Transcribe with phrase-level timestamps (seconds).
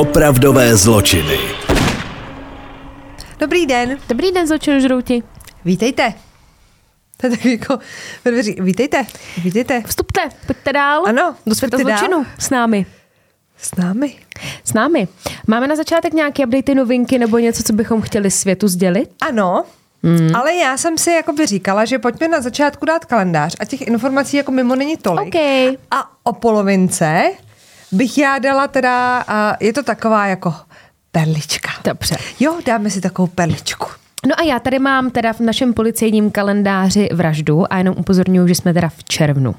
[0.00, 1.38] Opravdové zločiny.
[3.38, 5.22] Dobrý den, Dobrý den, zločinu žrouti.
[5.64, 6.14] vítejte.
[7.16, 7.78] To je tak jako
[8.24, 8.42] ve.
[8.42, 9.06] Vítejte,
[9.42, 9.82] vítejte.
[9.86, 11.02] Vstupte, pojďte dál.
[11.06, 11.98] Ano, do světa vstupte dál.
[11.98, 12.86] zločinu s námi.
[13.56, 14.16] S námi.
[14.64, 15.08] S námi.
[15.46, 19.10] Máme na začátek nějaké updaty, novinky nebo něco, co bychom chtěli světu sdělit?
[19.20, 19.64] Ano,
[20.02, 20.36] Hmm.
[20.36, 23.80] Ale já jsem si jako by říkala, že pojďme na začátku dát kalendář a těch
[23.80, 25.34] informací jako mimo není tolik.
[25.34, 25.40] OK.
[25.90, 27.22] A o polovince
[27.92, 30.54] bych já dala teda, a je to taková jako
[31.12, 31.70] perlička.
[31.84, 32.16] Dobře.
[32.40, 33.86] Jo, dáme si takovou perličku.
[34.26, 38.54] No a já tady mám teda v našem policejním kalendáři vraždu a jenom upozorňuji, že
[38.54, 39.54] jsme teda v červnu.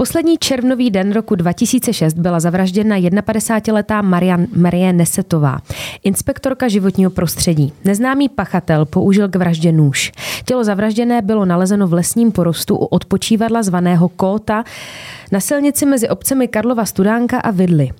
[0.00, 5.58] Poslední červnový den roku 2006 byla zavražděna 51-letá Marian, Marie Nesetová,
[6.04, 7.72] inspektorka životního prostředí.
[7.84, 10.12] Neznámý pachatel použil k vraždě nůž.
[10.44, 14.64] Tělo zavražděné bylo nalezeno v lesním porostu u odpočívadla zvaného Kóta
[15.32, 17.90] na silnici mezi obcemi Karlova Studánka a Vidly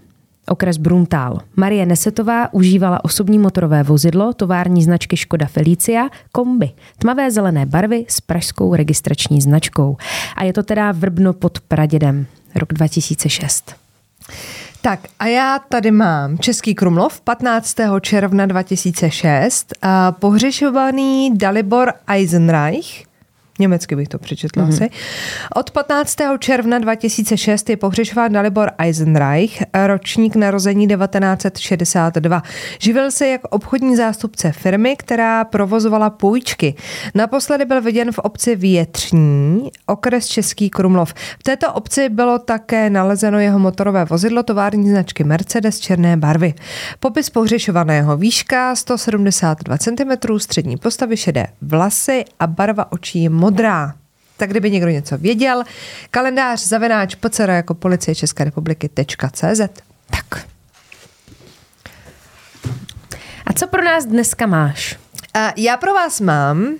[0.50, 1.38] okres Bruntál.
[1.56, 6.70] Marie Nesetová užívala osobní motorové vozidlo tovární značky Škoda Felicia kombi.
[6.98, 9.96] Tmavé zelené barvy s pražskou registrační značkou.
[10.36, 13.74] A je to teda Vrbno pod Pradědem, rok 2006.
[14.82, 17.76] Tak a já tady mám Český Krumlov 15.
[18.00, 23.04] června 2006, a pohřešovaný Dalibor Eisenreich,
[23.60, 24.68] Německy bych to přečetla mm-hmm.
[24.68, 24.90] asi.
[25.56, 26.16] Od 15.
[26.38, 32.42] června 2006 je pohřešován Dalibor Eisenreich, ročník narození 1962.
[32.78, 36.74] Živil se jako obchodní zástupce firmy, která provozovala půjčky.
[37.14, 41.14] Naposledy byl viděn v obci Větřní, okres Český Krumlov.
[41.14, 46.54] V této obci bylo také nalezeno jeho motorové vozidlo tovární značky Mercedes černé barvy.
[47.00, 53.94] Popis pohřešovaného výška 172 cm, střední postavy šedé vlasy a barva očí je modrá.
[54.36, 55.62] Tak kdyby někdo něco věděl,
[56.10, 59.60] kalendář zavenáč pocera jako policie České republiky.cz.
[60.10, 60.46] Tak.
[63.46, 64.98] A co pro nás dneska máš?
[65.34, 66.74] A já pro vás mám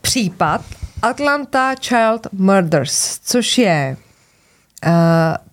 [0.00, 0.60] případ
[1.02, 3.96] Atlanta Child Murders, což je
[4.86, 4.92] uh,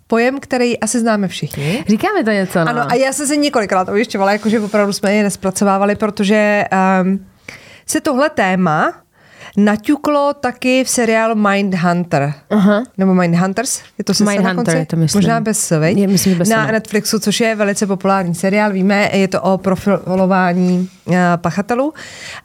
[0.07, 1.85] pojem, který asi známe všichni.
[1.87, 2.69] Říkáme to něco, no.
[2.69, 6.63] Ano, a já jsem se několikrát ujišťovala, jakože opravdu jsme je nespracovávali, protože
[7.01, 7.25] um,
[7.85, 8.93] se tohle téma
[9.57, 12.33] naťuklo taky v seriálu Mindhunter.
[12.49, 12.83] Aha.
[12.97, 14.77] Nebo Mindhunters, je to se na konci?
[14.77, 15.17] je to myslím.
[15.21, 15.97] Možná bez S, veď?
[15.97, 16.71] Je, myslím, že bez Na.
[16.71, 21.93] Netflixu, což je velice populární seriál, víme, je to o profilování uh, pachatelů.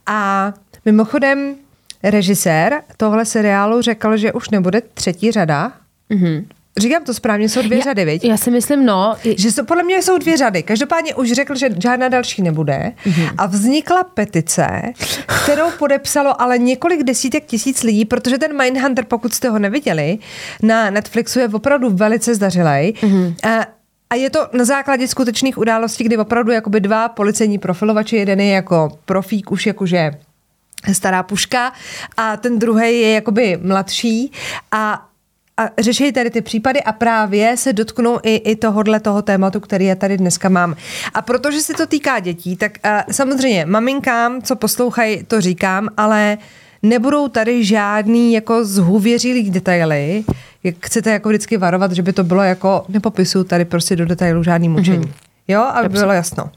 [0.07, 0.53] A
[0.85, 1.55] mimochodem
[2.03, 5.73] režisér tohle seriálu řekl, že už nebude třetí řada.
[6.11, 6.45] Mm-hmm.
[6.79, 8.25] Říkám to správně, jsou dvě já, řady, viď?
[8.25, 9.17] Já si myslím, no.
[9.37, 10.63] Že jsou, podle mě jsou dvě řady.
[10.63, 12.93] Každopádně už řekl, že žádná další nebude.
[13.05, 13.35] Mm-hmm.
[13.39, 14.83] A vznikla petice,
[15.45, 20.19] kterou podepsalo ale několik desítek tisíc lidí, protože ten Mindhunter, pokud jste ho neviděli,
[20.63, 22.95] na Netflixu je opravdu velice zdařilej.
[23.01, 23.35] Mm-hmm.
[23.49, 23.67] A,
[24.11, 28.53] a je to na základě skutečných událostí, kdy opravdu jakoby dva policejní profilovači, jeden je
[28.53, 30.11] jako profík už jakože
[30.93, 31.73] stará puška
[32.17, 34.33] a ten druhý je jakoby mladší
[34.73, 35.07] a
[35.61, 39.85] a řeší tady ty případy a právě se dotknou i, i tohohle toho tématu, který
[39.87, 40.77] já tady dneska mám.
[41.15, 46.39] A protože se to týká dětí, tak uh, samozřejmě maminkám, co poslouchají, to říkám, ale
[46.83, 50.25] nebudou tady žádný jako zhuvěřilý detaily,
[50.65, 54.43] jak chcete jako vždycky varovat, že by to bylo jako, nepopisuju tady prostě do detailu
[54.43, 55.05] žádný mučení.
[55.07, 55.13] Mm-hmm.
[55.49, 56.01] Jo, aby Dobře.
[56.01, 56.51] bylo jasno.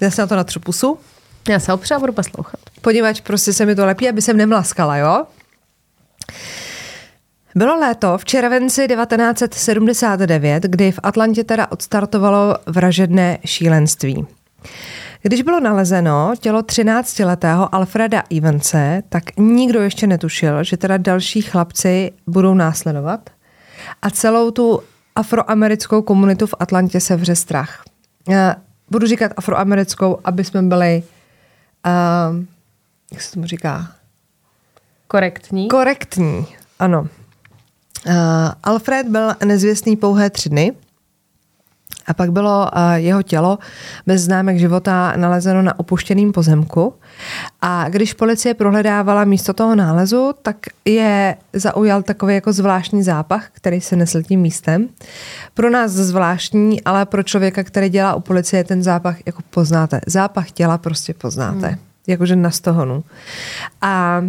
[0.00, 0.98] Já se na to natřu pusu,
[1.48, 2.60] Já se opřela, budu poslouchat.
[2.80, 5.24] poněvadž prostě se mi to lepí, aby jsem nemlaskala, jo?
[7.54, 14.26] Bylo léto v červenci 1979, kdy v Atlantě teda odstartovalo vražedné šílenství.
[15.22, 22.12] Když bylo nalezeno tělo 13-letého Alfreda Evanse, tak nikdo ještě netušil, že teda další chlapci
[22.26, 23.30] budou následovat
[24.02, 24.82] a celou tu
[25.16, 27.82] afroamerickou komunitu v Atlantě se vře strach.
[28.28, 28.56] Já
[28.90, 31.02] budu říkat afroamerickou, aby jsme byli,
[31.86, 32.44] uh,
[33.12, 33.86] jak se tomu říká,
[35.08, 35.68] Korektní.
[35.68, 36.46] Korektní,
[36.78, 37.08] ano.
[38.06, 38.12] Uh,
[38.62, 40.72] Alfred byl nezvěstný pouhé tři dny
[42.06, 43.58] a pak bylo uh, jeho tělo
[44.06, 46.94] bez známek života nalezeno na opuštěném pozemku.
[47.60, 53.80] A když policie prohledávala místo toho nálezu, tak je zaujal takový jako zvláštní zápach, který
[53.80, 54.88] se nesl tím místem.
[55.54, 60.00] Pro nás zvláštní, ale pro člověka, který dělá u policie, ten zápach jako poznáte.
[60.06, 61.66] Zápach těla prostě poznáte.
[61.66, 61.78] Hmm.
[62.06, 63.04] Jakože na stohonu.
[63.80, 64.22] A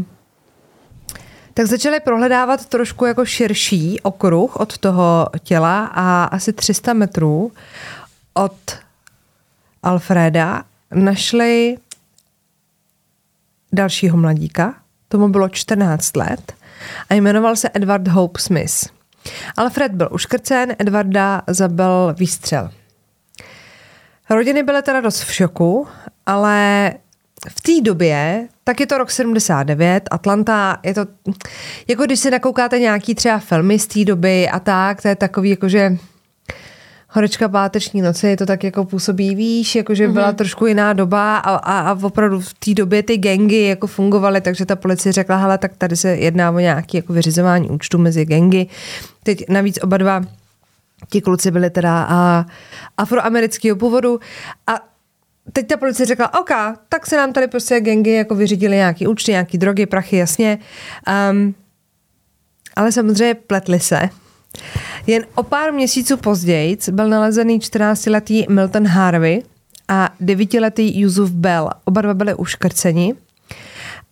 [1.54, 7.52] tak začali prohledávat trošku jako širší okruh od toho těla a asi 300 metrů
[8.34, 8.78] od
[9.84, 10.64] Alfreda
[10.94, 11.78] našli
[13.72, 14.74] dalšího mladíka,
[15.08, 16.54] tomu bylo 14 let
[17.10, 18.74] a jmenoval se Edward Hope Smith.
[19.58, 22.70] Alfred byl uškrcen, Edwarda zabil výstřel.
[24.30, 25.88] Rodiny byly teda dost v šoku,
[26.26, 26.94] ale
[27.50, 31.06] v té době, tak je to rok 79, Atlanta, je to,
[31.88, 35.50] jako když si nakoukáte nějaký třeba filmy z té doby a tak, to je takový
[35.50, 35.98] jakože
[37.10, 40.36] horečka páteční noci, je to tak jako působí, víš, jakože byla mm-hmm.
[40.36, 44.66] trošku jiná doba a, a, a opravdu v té době ty gengy jako fungovaly, takže
[44.66, 48.68] ta policie řekla, hele, tak tady se jedná o nějaké jako vyřizování účtu mezi gengy.
[49.24, 50.22] Teď navíc oba dva
[51.10, 52.46] ti kluci byli teda a,
[52.98, 54.20] afroamerického původu
[54.68, 54.93] a
[55.54, 56.52] teď ta policie řekla, OK,
[56.90, 60.60] tak se nám tady prostě gengy jako vyřídili nějaký účty, nějaký drogy, prachy, jasně.
[61.32, 61.56] Um,
[62.76, 64.10] ale samozřejmě pletli se.
[65.08, 69.44] Jen o pár měsíců později byl nalezený 14-letý Milton Harvey
[69.88, 71.70] a 9-letý Yusuf Bell.
[71.86, 73.14] Oba dva byli uškrceni.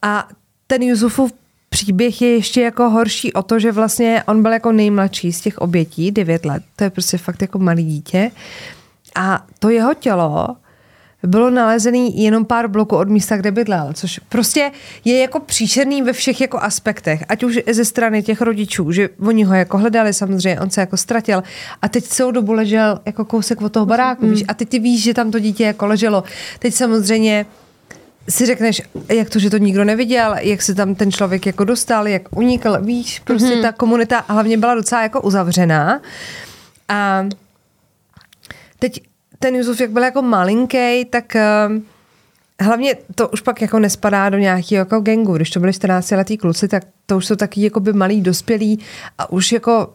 [0.02, 0.28] A
[0.68, 1.34] ten Yusufův
[1.70, 5.58] příběh je ještě jako horší o to, že vlastně on byl jako nejmladší z těch
[5.58, 6.64] obětí, 9 let.
[6.76, 8.32] To je prostě fakt jako malý dítě.
[9.16, 10.56] A to jeho tělo
[11.24, 14.72] bylo nalezený jenom pár bloků od místa, kde bydlel, což prostě
[15.06, 19.44] je jako příšerný ve všech jako aspektech, ať už ze strany těch rodičů, že oni
[19.44, 21.44] ho jako hledali samozřejmě, on se jako ztratil
[21.82, 24.32] a teď celou dobu ležel jako kousek od toho baráku, mm.
[24.32, 26.24] víš, a teď ty víš, že tam to dítě jako leželo.
[26.60, 27.46] Teď samozřejmě
[28.30, 32.08] si řekneš, jak to, že to nikdo neviděl, jak se tam ten člověk jako dostal,
[32.08, 33.62] jak unikl, víš, prostě mm-hmm.
[33.62, 36.02] ta komunita hlavně byla docela jako uzavřená.
[36.90, 37.26] A
[38.80, 39.02] teď
[39.42, 41.78] ten Yusuf, jak byl jako malinký, tak uh,
[42.62, 45.34] hlavně to už pak jako nespadá do nějakého jako gengu.
[45.34, 48.80] Když to byli 14 letý kluci, tak to už jsou taky jako by malí dospělí
[49.18, 49.94] a už jako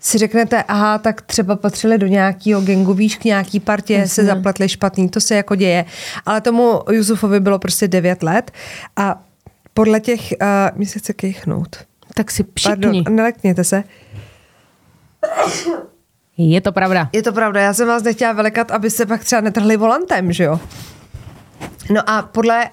[0.00, 4.08] si řeknete, aha, tak třeba patřili do nějakého gengu, víš, k nějaký partě, Jasně.
[4.08, 5.84] se zapletli špatný, to se jako děje.
[6.26, 8.50] Ale tomu Jusufovi bylo prostě 9 let
[8.96, 9.22] a
[9.74, 11.76] podle těch, uh, mi se chce kejchnout.
[12.14, 12.70] Tak si připni.
[12.70, 13.84] Pardon, nelekněte se.
[16.38, 17.08] Je to pravda.
[17.12, 20.44] Je to pravda, já jsem vás nechtěla velikat, aby se pak třeba netrhli volantem, že
[20.44, 20.60] jo?
[21.90, 22.70] No a podle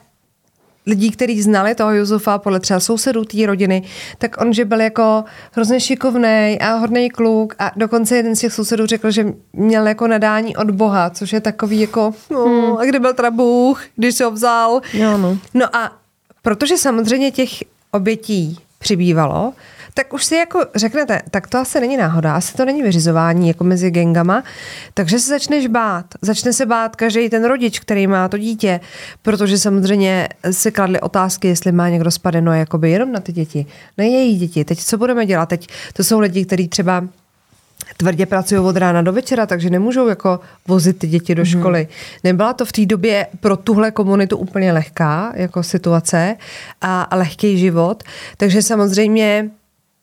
[0.88, 3.84] lidí, kteří znali toho Josefa, podle třeba sousedů té rodiny,
[4.18, 8.54] tak on, že byl jako hrozně šikovný a hodný kluk a dokonce jeden z těch
[8.54, 12.78] sousedů řekl, že měl jako nadání od Boha, což je takový jako, no, hmm.
[12.78, 14.82] a kde byl teda Bůh, když se ho vzal.
[14.94, 15.38] Jo, no.
[15.54, 15.92] no a
[16.42, 17.50] protože samozřejmě těch
[17.92, 19.54] obětí přibývalo,
[19.98, 23.64] tak už si jako řeknete, tak to asi není náhoda, asi to není vyřizování jako
[23.64, 24.44] mezi gengama,
[24.94, 26.06] takže se začneš bát.
[26.22, 28.80] Začne se bát každý ten rodič, který má to dítě,
[29.22, 33.66] protože samozřejmě si kladli otázky, jestli má někdo spadeno jakoby jenom na ty děti,
[33.98, 34.66] na její děti.
[34.66, 35.50] Teď co budeme dělat?
[35.50, 37.04] Teď to jsou lidi, kteří třeba
[37.98, 41.52] tvrdě pracují od rána do večera, takže nemůžou jako vozit ty děti do mhm.
[41.52, 41.88] školy.
[41.90, 42.20] Mm-hmm.
[42.24, 46.36] Nebyla to v té době pro tuhle komunitu úplně lehká jako situace
[46.82, 48.04] a, a lehký život,
[48.38, 49.50] takže samozřejmě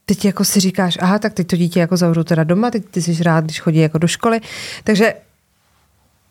[0.05, 3.03] teď jako si říkáš, aha, tak teď to dítě jako zavřu teda doma, teď ty
[3.03, 4.41] jsi rád, když chodí jako do školy.
[4.85, 5.15] Takže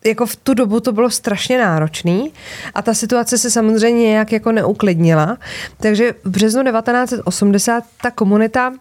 [0.06, 2.32] jako v tu dobu to bylo strašně náročný
[2.74, 5.38] a ta situace se samozřejmě nějak jako neuklidnila.
[5.76, 8.72] Takže v březnu 1980 ta komunita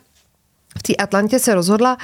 [0.78, 1.98] v té Atlantě se rozhodla,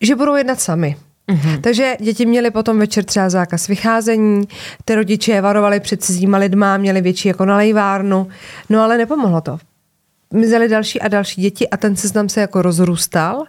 [0.00, 0.96] že budou jednat sami.
[1.28, 1.60] Mm-hmm.
[1.60, 4.48] Takže děti měly potom večer třeba zákaz vycházení,
[4.84, 8.28] ty rodiče varovali před cizíma lidma, měli větší jako nalejvárnu,
[8.70, 9.58] no ale nepomohlo to
[10.32, 13.44] mizely další a další děti a ten seznam se jako rozrůstal.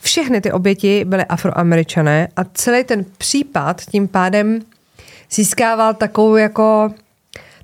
[0.00, 4.60] Všechny ty oběti byly afroameričané a celý ten případ tím pádem
[5.30, 6.90] získával takovou jako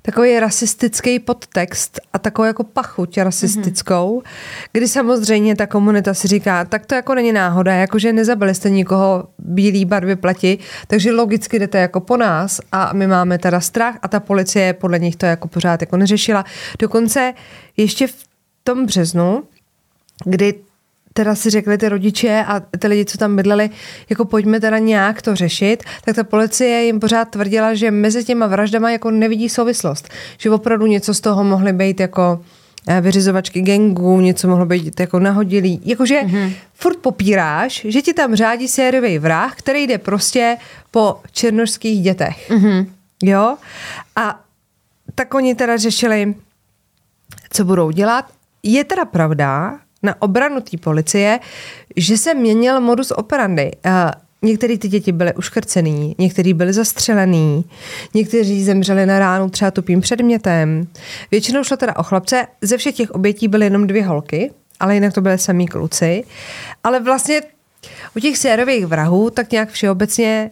[0.01, 4.67] takový rasistický podtext a takovou jako pachuť rasistickou, mm-hmm.
[4.71, 9.27] kdy samozřejmě ta komunita si říká, tak to jako není náhoda, jakože nezabili jste nikoho
[9.37, 10.57] bílý barvy plati,
[10.87, 14.99] takže logicky jdete jako po nás a my máme teda strach a ta policie podle
[14.99, 16.45] nich to jako pořád jako neřešila.
[16.79, 17.33] Dokonce
[17.77, 18.30] ještě v
[18.63, 19.43] tom březnu,
[20.25, 20.53] kdy
[21.13, 23.69] teda si řekli ty rodiče a ty lidi, co tam bydleli,
[24.09, 28.47] jako pojďme teda nějak to řešit, tak ta policie jim pořád tvrdila, že mezi těma
[28.47, 30.09] vraždama jako nevidí souvislost.
[30.37, 32.41] Že opravdu něco z toho mohly být jako
[32.87, 35.81] eh, vyřizovačky gengu, něco mohlo být jako nahodilý.
[35.85, 36.53] Jakože mm-hmm.
[36.73, 40.57] furt popíráš, že ti tam řádí sériový vrah, který jde prostě
[40.91, 42.49] po černožských dětech.
[42.49, 42.85] Mm-hmm.
[43.23, 43.57] Jo?
[44.15, 44.39] A
[45.15, 46.35] tak oni teda řešili,
[47.49, 48.25] co budou dělat
[48.63, 51.39] je teda pravda na obranu té policie,
[51.95, 53.71] že se měnil modus operandi.
[54.41, 57.65] Některé ty děti byly uškrcený, někteří byli zastřelený,
[58.13, 60.87] někteří zemřeli na ránu třeba tupým předmětem.
[61.31, 62.47] Většinou šlo teda o chlapce.
[62.61, 66.23] Ze všech těch obětí byly jenom dvě holky, ale jinak to byly samý kluci.
[66.83, 67.41] Ale vlastně
[68.15, 70.51] u těch sérových vrahů tak nějak všeobecně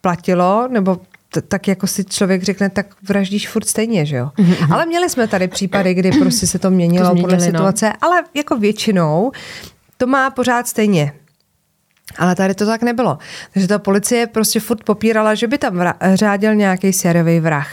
[0.00, 1.00] platilo, nebo
[1.42, 4.30] tak jako si člověk řekne, tak vraždíš furt stejně, že jo.
[4.38, 4.74] Mm-hmm.
[4.74, 7.42] Ale měli jsme tady případy, kdy prostě se to měnilo to podle no.
[7.42, 7.92] situace, no.
[8.00, 9.32] ale jako většinou
[9.96, 11.12] to má pořád stejně.
[12.18, 13.18] Ale tady to tak nebylo.
[13.52, 17.70] Takže ta policie prostě furt popírala, že by tam řádil nějaký sériový vrah.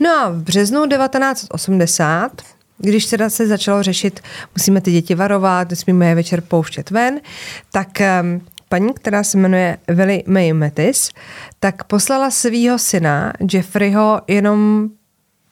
[0.00, 2.32] No a v březnu 1980
[2.78, 4.20] když teda se začalo řešit,
[4.56, 7.20] musíme ty děti varovat, nesmíme je večer pouštět ven,
[7.72, 7.88] tak
[8.22, 8.40] um,
[8.72, 11.10] paní, která se jmenuje Willy May Mattis,
[11.60, 14.88] tak poslala svého syna Jeffreyho jenom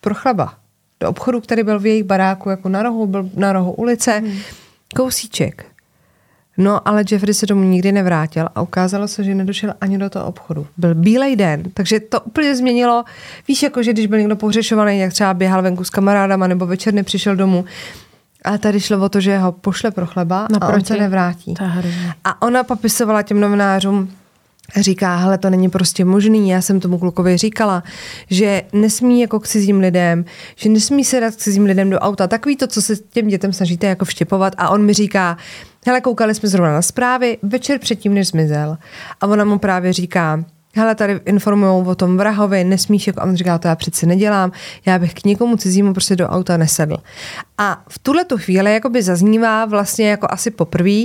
[0.01, 0.55] pro chleba.
[1.01, 4.39] Do obchodu, který byl v jejich baráku, jako na rohu, byl na rohu ulice, hmm.
[4.97, 5.67] kousíček.
[6.59, 10.27] No, ale Jeffrey se domů nikdy nevrátil a ukázalo se, že nedošel ani do toho
[10.27, 10.67] obchodu.
[10.77, 13.05] Byl bílej den, takže to úplně změnilo.
[13.49, 16.95] Víš, jako že když byl někdo pohřešovaný, jak třeba běhal venku s kamarádama nebo večer
[16.95, 17.65] nepřišel domů,
[18.45, 20.73] ale tady šlo o to, že ho pošle pro chleba Naproti.
[20.73, 21.55] a on se nevrátí.
[22.25, 24.09] A ona popisovala těm novinářům,
[24.77, 27.83] říká, hele, to není prostě možný, já jsem tomu klukovi říkala,
[28.31, 30.25] že nesmí jako k cizím lidem,
[30.57, 33.53] že nesmí se dát k cizím lidem do auta, takový to, co se těm dětem
[33.53, 35.37] snažíte jako vštěpovat a on mi říká,
[35.87, 38.79] hele, koukali jsme zrovna na zprávy, večer předtím, než zmizel
[39.21, 40.45] a ona mu právě říká,
[40.77, 44.53] hele, tady informují o tom vrahovi, nesmíš, jako, a on říká, to já přeci nedělám,
[44.87, 46.97] já bych k někomu cizímu prostě do auta nesedl.
[47.59, 51.01] A v tuhle tu chvíli jakoby zaznívá vlastně jako asi poprvé,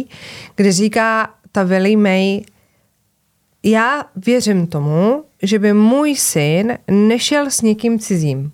[0.56, 2.42] kdy říká ta Willie May,
[3.64, 8.52] já věřím tomu, že by můj syn nešel s někým cizím,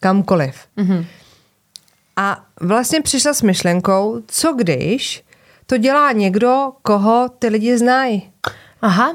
[0.00, 0.54] kamkoliv.
[0.78, 1.06] Mm-hmm.
[2.16, 5.24] A vlastně přišla s myšlenkou, co když
[5.66, 8.30] to dělá někdo, koho ty lidi znají.
[8.82, 9.14] Aha.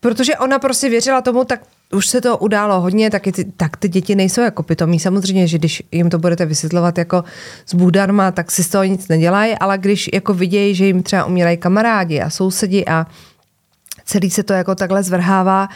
[0.00, 1.60] Protože ona prostě věřila tomu, tak
[1.92, 5.00] už se to událo hodně, tak, ty, tak ty děti nejsou jako pitomí.
[5.00, 7.24] Samozřejmě, že když jim to budete vysvětlovat jako
[7.66, 11.24] s bůdarma, tak si z toho nic nedělají, ale když jako vidějí, že jim třeba
[11.24, 13.06] umírají kamarádi a sousedi a
[14.04, 15.68] celý se to jako takhle zvrhává,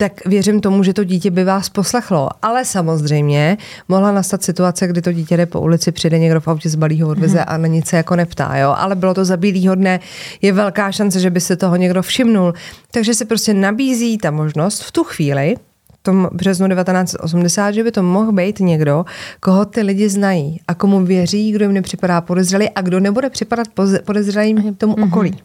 [0.00, 2.28] tak věřím tomu, že to dítě by vás poslechlo.
[2.42, 6.68] Ale samozřejmě mohla nastat situace, kdy to dítě jde po ulici, přijde někdo v autě
[6.68, 7.44] z balího odveze mm.
[7.46, 8.56] a na nic se jako neptá.
[8.56, 8.74] Jo?
[8.78, 10.00] Ale bylo to za bílýho dne,
[10.42, 12.54] je velká šance, že by se toho někdo všimnul.
[12.90, 15.56] Takže se prostě nabízí ta možnost v tu chvíli,
[15.94, 19.04] v tom březnu 1980, že by to mohl být někdo,
[19.40, 23.68] koho ty lidi znají a komu věří, kdo jim nepřipadá podezřelý a kdo nebude připadat
[24.04, 25.08] podezřelým tomu mm-hmm.
[25.08, 25.42] okolí.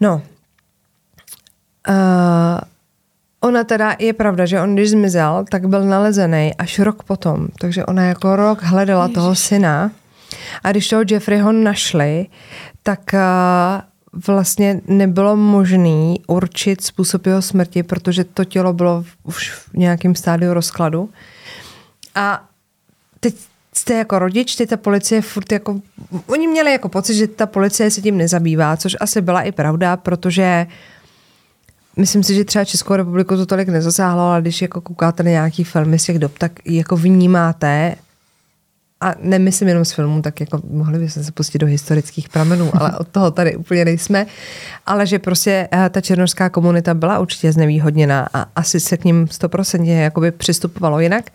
[0.00, 0.22] No,
[1.88, 2.58] Uh,
[3.42, 7.48] ona teda, je pravda, že on když zmizel, tak byl nalezený až rok potom.
[7.58, 9.14] Takže ona jako rok hledala Ježiš.
[9.14, 9.90] toho syna.
[10.64, 12.26] A když toho Jeffreyho našli,
[12.82, 13.20] tak uh,
[14.26, 20.54] vlastně nebylo možné určit způsob jeho smrti, protože to tělo bylo už v nějakém stádiu
[20.54, 21.10] rozkladu.
[22.14, 22.44] A
[23.20, 23.34] teď
[23.74, 25.80] jste jako rodič, ty ta policie furt jako,
[26.26, 29.96] oni měli jako pocit, že ta policie se tím nezabývá, což asi byla i pravda,
[29.96, 30.72] protože uh,
[31.96, 35.64] Myslím si, že třeba Českou republiku to tolik nezasáhlo, ale když jako koukáte na nějaký
[35.64, 37.96] filmy z těch dob, tak jako vnímáte,
[39.02, 42.98] a nemyslím jenom z filmů, tak jako mohli bychom se pustit do historických pramenů, ale
[42.98, 44.26] od toho tady úplně nejsme,
[44.86, 49.28] ale že prostě eh, ta černožská komunita byla určitě znevýhodněná a asi se k ním
[49.28, 51.30] stoprocentně jakoby přistupovalo jinak.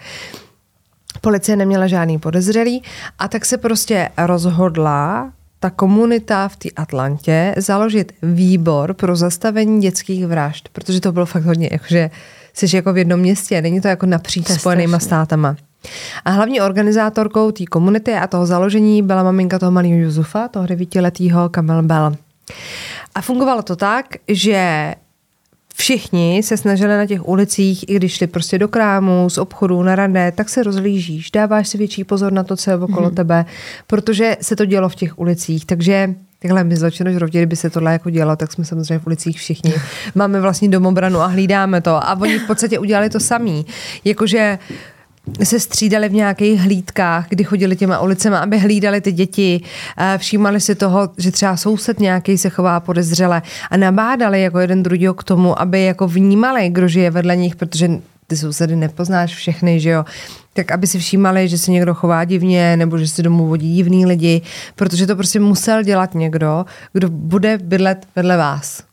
[1.21, 2.83] Policie neměla žádný podezřelý
[3.19, 10.27] a tak se prostě rozhodla ta komunita v té Atlantě založit výbor pro zastavení dětských
[10.27, 12.09] vražd, protože to bylo fakt hodně, jakože
[12.53, 15.55] jsi jako v jednom městě, není to jako napříč to spojenýma státama.
[16.25, 21.49] A hlavní organizátorkou té komunity a toho založení byla maminka toho malého Jusufa, toho devítiletého
[21.49, 22.15] Kamel Bell.
[23.15, 24.93] A fungovalo to tak, že
[25.77, 29.95] všichni se snažili na těch ulicích, i když šli prostě do krámu, z obchodu, na
[29.95, 33.13] rande, tak se rozlížíš, dáváš si větší pozor na to, co je okolo mm-hmm.
[33.13, 33.45] tebe,
[33.87, 37.91] protože se to dělo v těch ulicích, takže Takhle my zločino žroutě, kdyby se tohle
[37.91, 39.73] jako dělalo, tak jsme samozřejmě v ulicích všichni.
[40.15, 41.95] Máme vlastní domobranu a hlídáme to.
[41.95, 43.65] A oni v podstatě udělali to samý.
[44.05, 44.59] Jakože
[45.43, 49.61] se střídali v nějakých hlídkách, kdy chodili těma ulicema, aby hlídali ty děti,
[50.17, 53.41] všímali si toho, že třeba soused nějaký se chová podezřele
[53.71, 57.89] a nabádali jako jeden druhýho k tomu, aby jako vnímali, kdo žije vedle nich, protože
[58.27, 60.05] ty sousedy nepoznáš všechny, že jo,
[60.53, 64.05] tak aby si všímali, že se někdo chová divně, nebo že si domů vodí divný
[64.05, 64.41] lidi,
[64.75, 68.83] protože to prostě musel dělat někdo, kdo bude bydlet vedle vás.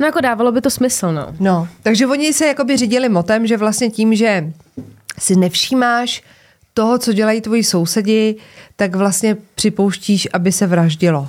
[0.00, 1.34] No jako dávalo by to smysl, no.
[1.40, 4.52] No, takže oni se jakoby řídili motem, že vlastně tím, že
[5.18, 6.22] si nevšímáš
[6.74, 8.36] toho, co dělají tvoji sousedi,
[8.76, 11.28] tak vlastně připouštíš, aby se vraždilo.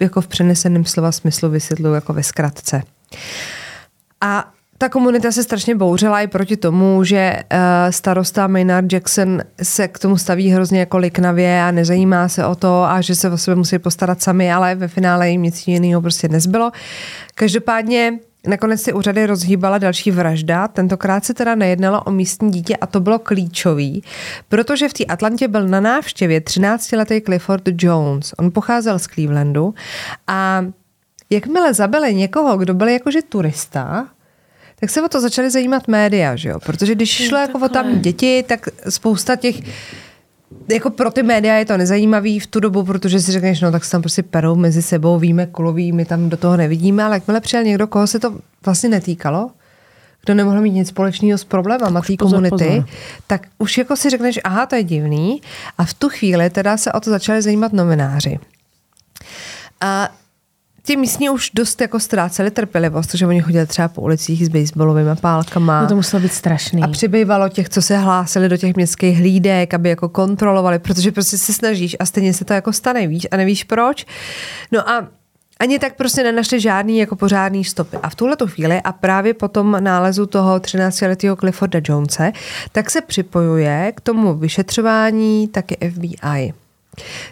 [0.00, 2.82] Jako v přeneseném slova smyslu vysvětluji jako ve zkratce.
[4.20, 7.58] A ta komunita se strašně bouřila i proti tomu, že uh,
[7.90, 12.84] starosta Maynard Jackson se k tomu staví hrozně jako liknavě a nezajímá se o to
[12.84, 16.28] a že se o sebe musí postarat sami, ale ve finále jim nic jiného prostě
[16.28, 16.70] nezbylo.
[17.34, 22.86] Každopádně Nakonec si úřady rozhýbala další vražda, tentokrát se teda nejednalo o místní dítě a
[22.86, 24.02] to bylo klíčový,
[24.48, 28.34] protože v té Atlantě byl na návštěvě 13-letý Clifford Jones.
[28.38, 29.74] On pocházel z Clevelandu
[30.26, 30.64] a
[31.30, 34.08] jakmile zabili někoho, kdo byl jakože turista,
[34.80, 36.58] tak se o to začaly zajímat média, že jo?
[36.60, 39.56] Protože když šlo jako o tam děti, tak spousta těch
[40.68, 43.84] jako pro ty média je to nezajímavý v tu dobu, protože si řekneš, no tak
[43.84, 47.40] se tam prostě perou mezi sebou, víme kulový, my tam do toho nevidíme, ale jakmile
[47.40, 49.50] přijel někdo, koho se to vlastně netýkalo,
[50.24, 52.84] kdo nemohl mít nic společného s problémem té komunity, pozor.
[53.26, 55.42] tak už jako si řekneš, aha, to je divný.
[55.78, 58.38] A v tu chvíli teda se o to začali zajímat novináři.
[59.80, 60.08] A
[60.84, 65.16] ti místní už dost jako ztráceli trpělivost, protože oni chodili třeba po ulicích s baseballovými
[65.20, 65.82] pálkama.
[65.82, 66.82] No to muselo být strašný.
[66.82, 71.38] A přibývalo těch, co se hlásili do těch městských hlídek, aby jako kontrolovali, protože prostě
[71.38, 74.06] se snažíš a stejně se to jako stane, víš, a nevíš proč.
[74.72, 75.08] No a
[75.60, 77.96] ani tak prostě nenašli žádný jako pořádný stopy.
[78.02, 82.32] A v tuhle chvíli a právě po tom nálezu toho 13-letého Clifforda Jonese,
[82.72, 86.52] tak se připojuje k tomu vyšetřování taky FBI.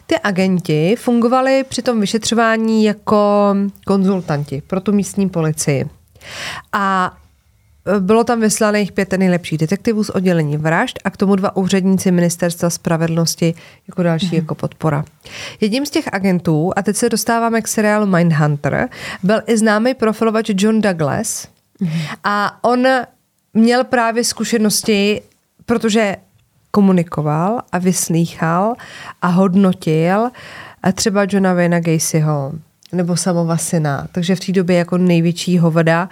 [0.07, 3.55] Ty agenti fungovali při tom vyšetřování jako
[3.87, 5.89] konzultanti pro tu místní policii.
[6.73, 7.17] A
[7.99, 12.71] bylo tam vyslaných pět nejlepších detektivů z oddělení vražd a k tomu dva úředníci ministerstva
[12.71, 13.55] spravedlnosti
[13.89, 14.35] jako další mm.
[14.35, 15.05] jako podpora.
[15.61, 18.89] Jedním z těch agentů, a teď se dostáváme k seriálu Mindhunter,
[19.23, 21.49] byl i známý profilovač John Douglas
[21.81, 21.91] mm.
[22.25, 22.87] a on
[23.55, 25.23] měl právě zkušenosti,
[25.67, 26.17] protože
[26.71, 28.75] komunikoval a vyslýchal
[29.23, 30.31] a hodnotil
[30.83, 32.53] a třeba Johna Wayna Gacyho
[32.93, 36.09] nebo samova syna, takže v té době jako největší hovada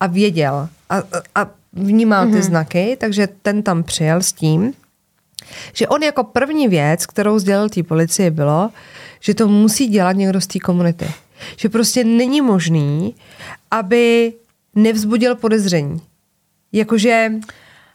[0.00, 1.02] a věděl a,
[1.34, 2.42] a vnímal ty mm-hmm.
[2.42, 4.72] znaky, takže ten tam přijel s tím,
[5.72, 8.70] že on jako první věc, kterou sdělil té policii, bylo,
[9.20, 11.10] že to musí dělat někdo z té komunity.
[11.56, 13.14] Že prostě není možný,
[13.70, 14.32] aby
[14.74, 16.00] nevzbudil podezření.
[16.72, 17.32] Jakože...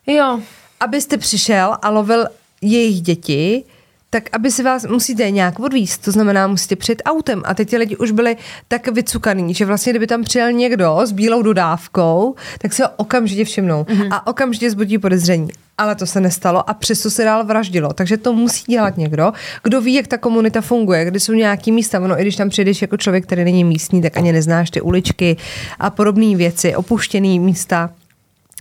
[0.07, 0.39] Jo
[0.79, 2.25] abyste přišel a lovil
[2.61, 3.63] jejich děti,
[4.09, 7.41] tak aby si vás musíte nějak odvíst, to znamená, musíte přijít autem.
[7.45, 11.11] A teď ti lidi už byli tak vycukaný, že vlastně, kdyby tam přijel někdo s
[11.11, 14.07] bílou dodávkou, tak se ho okamžitě všimnou mm-hmm.
[14.11, 15.49] a okamžitě zbudí podezření.
[15.77, 17.93] Ale to se nestalo a přesto se dál vraždilo.
[17.93, 21.99] Takže to musí dělat někdo, kdo ví, jak ta komunita funguje, kde jsou nějaký místa.
[21.99, 25.37] Ono, i když tam přijdeš jako člověk, který není místní, tak ani neznáš ty uličky
[25.79, 27.89] a podobné věci, opuštěné místa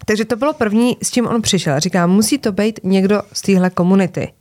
[0.04, 1.80] takže to bylo první, s čím on přišel.
[1.80, 4.32] Říká, musí to být někdo z téhle komunity.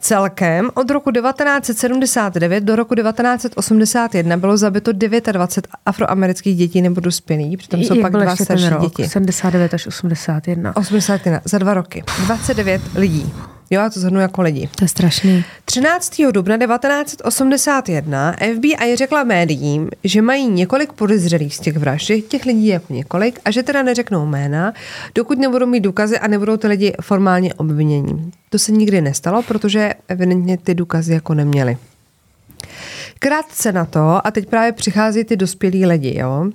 [0.00, 7.80] Celkem od roku 1979 do roku 1981 bylo zabito 29 afroamerických dětí nebo dospělých, přitom
[7.80, 9.08] jsou pak dva starší děti.
[9.08, 10.76] 79 až 81.
[10.76, 12.04] 81, za dva roky.
[12.26, 13.32] 29 lidí.
[13.72, 14.68] Jo, já to zhrnu jako lidi.
[14.76, 15.44] To je strašný.
[15.64, 16.22] 13.
[16.32, 22.66] dubna 1981 FBI řekla médiím, že mají několik podezřelých z těch vražd, že těch lidí
[22.66, 24.72] je jako několik a že teda neřeknou jména,
[25.14, 28.32] dokud nebudou mít důkazy a nebudou ty lidi formálně obvinění.
[28.48, 31.76] To se nikdy nestalo, protože evidentně ty důkazy jako neměli.
[33.18, 36.50] Krátce na to, a teď právě přichází ty dospělí lidi, jo,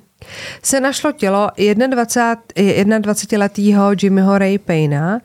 [0.63, 1.49] se našlo tělo
[1.87, 5.19] 21, 21-letého Jimmyho Ray Payna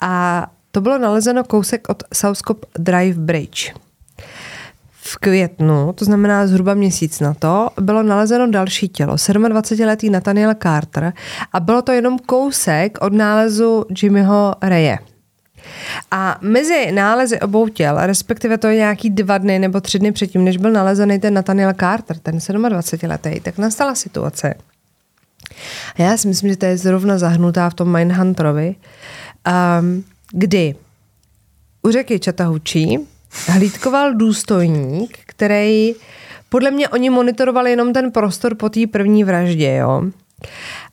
[0.00, 3.72] a to bylo nalezeno kousek od Southcop Drive Bridge.
[5.04, 11.12] V květnu, to znamená zhruba měsíc na to, bylo nalezeno další tělo, 27-letý Nathaniel Carter
[11.52, 14.98] a bylo to jenom kousek od nálezu Jimmyho Raye.
[16.10, 20.44] A mezi nálezy obou těl, respektive to je nějaký dva dny nebo tři dny předtím,
[20.44, 24.54] než byl nalezený ten Nathaniel Carter, ten 27-letý, tak nastala situace.
[25.98, 28.74] A já si myslím, že to je zrovna zahnutá v tom Mindhunterovi,
[29.80, 30.74] um, kdy
[31.82, 32.98] u řeky Čatahučí
[33.46, 35.94] hlídkoval důstojník, který
[36.48, 40.02] podle mě oni monitorovali jenom ten prostor po té první vraždě, jo.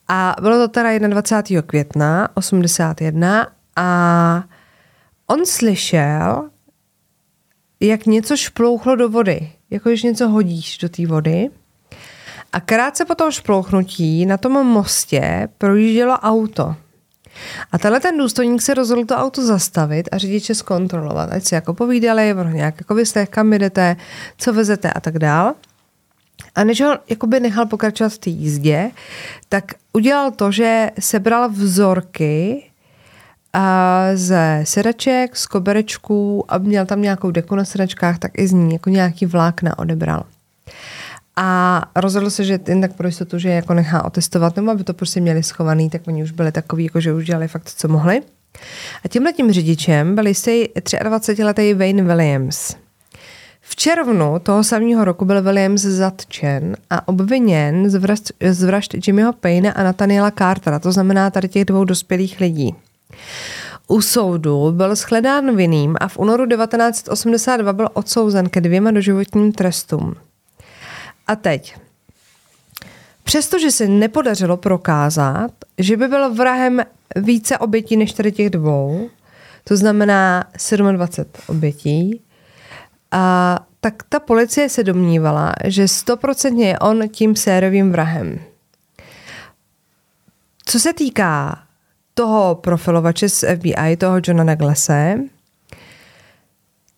[0.07, 1.61] A bylo to teda 21.
[1.61, 4.43] května 81 a
[5.27, 6.49] on slyšel,
[7.79, 11.49] jak něco šplouchlo do vody, jako když něco hodíš do té vody.
[12.53, 16.75] A krátce po tom šplouchnutí na tom mostě projíždělo auto.
[17.71, 21.73] A tenhle ten důstojník se rozhodl to auto zastavit a řidiče zkontrolovat, ať si jako
[21.73, 23.95] povídali, nějak jako vyslech, kam jdete,
[24.37, 25.53] co vezete a tak dál.
[26.55, 28.91] A než ho jakoby nechal pokračovat v té jízdě,
[29.49, 32.63] tak udělal to, že sebral vzorky
[33.53, 38.51] a ze sedaček, z koberečků a měl tam nějakou deku na sedačkách, tak i z
[38.51, 40.23] ní jako nějaký vlákna odebral
[41.41, 44.93] a rozhodl se, že jen tak pro jistotu, že jako nechá otestovat, nebo aby to
[44.93, 48.21] prostě měli schovaný, tak oni už byli takový, jako že už dělali fakt, co mohli.
[49.05, 52.75] A tímhle tím řidičem byl jistý 23-letý Wayne Williams.
[53.61, 59.33] V červnu toho samého roku byl Williams zatčen a obviněn z vražd, z vražd Jimmyho
[59.33, 62.75] Payne a Nathaniela Cartera, to znamená tady těch dvou dospělých lidí.
[63.87, 70.15] U soudu byl shledán vinným a v únoru 1982 byl odsouzen ke dvěma doživotním trestům.
[71.29, 71.75] A teď.
[73.23, 76.81] Přestože se nepodařilo prokázat, že by byl vrahem
[77.15, 79.09] více obětí než tady těch dvou,
[79.63, 80.43] to znamená
[80.91, 82.21] 27 obětí,
[83.11, 88.39] a tak ta policie se domnívala, že stoprocentně je on tím sérovým vrahem.
[90.65, 91.63] Co se týká
[92.13, 95.17] toho profilovače z FBI, toho Johna Naglese,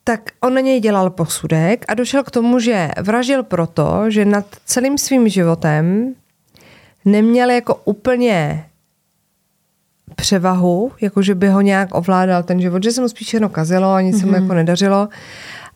[0.04, 4.46] tak on na něj dělal posudek a došel k tomu, že vražil proto, že nad
[4.66, 6.14] celým svým životem
[7.06, 8.66] neměl jako úplně
[10.16, 13.94] převahu, jako že by ho nějak ovládal ten život, že se mu spíš jenom kazilo
[13.94, 14.20] a nic mm-hmm.
[14.20, 14.42] se mu mhm.
[14.42, 15.10] jako nedařilo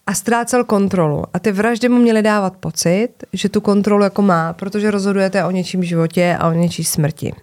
[0.07, 1.23] a ztrácel kontrolu.
[1.33, 5.51] A ty vraždy mu měly dávat pocit, že tu kontrolu jako má, protože rozhodujete o
[5.51, 7.33] něčím životě a o něčí smrti.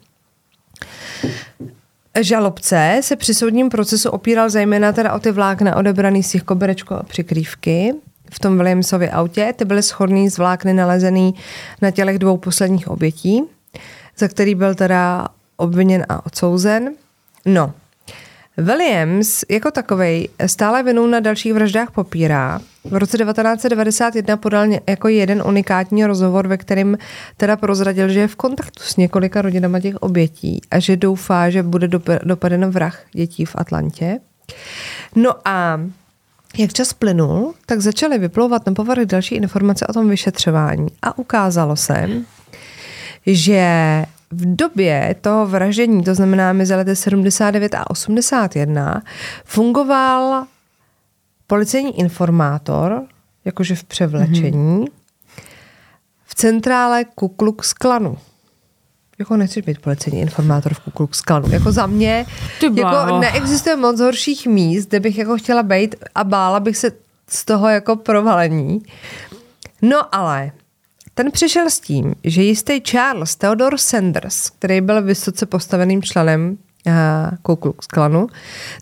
[2.20, 6.94] Žalobce se při soudním procesu opíral zejména teda o ty vlákna odebraný z těch koberečků
[6.94, 7.94] a přikrývky
[8.32, 9.54] v tom Williamsově autě.
[9.56, 11.34] Ty byly schodný z vlákny nalezený
[11.82, 13.42] na tělech dvou posledních obětí,
[14.18, 16.94] za který byl teda obviněn a odsouzen.
[17.46, 17.72] No,
[18.56, 22.60] Williams jako takovej stále vinu na dalších vraždách popírá.
[22.84, 26.98] V roce 1991 podal jako jeden unikátní rozhovor, ve kterém
[27.36, 31.62] teda prozradil, že je v kontaktu s několika rodinama těch obětí a že doufá, že
[31.62, 31.88] bude
[32.24, 34.20] dopaden vrah dětí v Atlantě.
[35.14, 35.80] No a
[36.58, 41.76] jak čas plynul, tak začaly vyplouvat na povrch další informace o tom vyšetřování a ukázalo
[41.76, 42.08] se,
[43.26, 43.66] že
[44.32, 49.02] v době toho vraždění, to znamená mezi lety 79 a 81,
[49.44, 50.44] fungoval
[51.46, 53.02] policejní informátor,
[53.44, 54.86] jakože v převlečení, mm-hmm.
[56.24, 58.18] v centrále Ku Klux Klanu.
[59.18, 61.50] Jako nechci být policejní informátor v Ku Klux Klanu.
[61.50, 62.26] Jako za mě
[62.74, 66.92] jako neexistuje moc horších míst, kde bych jako chtěla být a bála bych se
[67.28, 68.82] z toho jako provalení.
[69.82, 70.52] No ale
[71.14, 76.92] ten přišel s tím, že jistý Charles Theodore Sanders, který byl vysoce postaveným členem uh,
[77.42, 78.26] Ku Klux Klanu,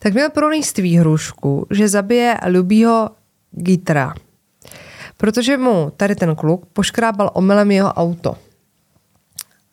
[0.00, 3.10] tak měl pronést výhrušku, že zabije Lubího
[3.50, 4.14] Gitra.
[5.16, 8.36] Protože mu tady ten kluk poškrábal omylem jeho auto.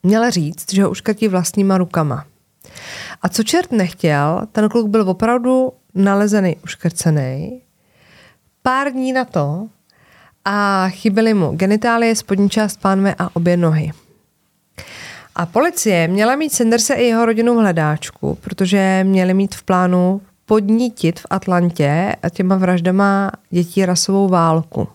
[0.04, 2.26] Měl říct, že ho uškrtí vlastníma rukama.
[3.22, 7.62] A co čert nechtěl, ten kluk byl opravdu nalezený uškrcený.
[8.62, 9.68] Pár dní na to
[10.50, 13.92] a chyběly mu genitálie, spodní část pánve a obě nohy.
[15.36, 20.22] A policie měla mít Sanderse i jeho rodinu v hledáčku, protože měli mít v plánu
[20.46, 24.88] podnítit v Atlantě a těma vraždama dětí rasovou válku.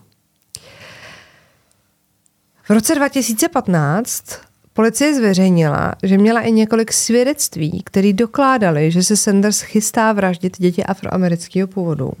[2.63, 4.25] V roce 2015
[4.73, 10.83] policie zveřejnila, že měla i několik svědectví, které dokládaly, že se Sanders chystá vraždit děti
[10.83, 12.11] afroamerického původu.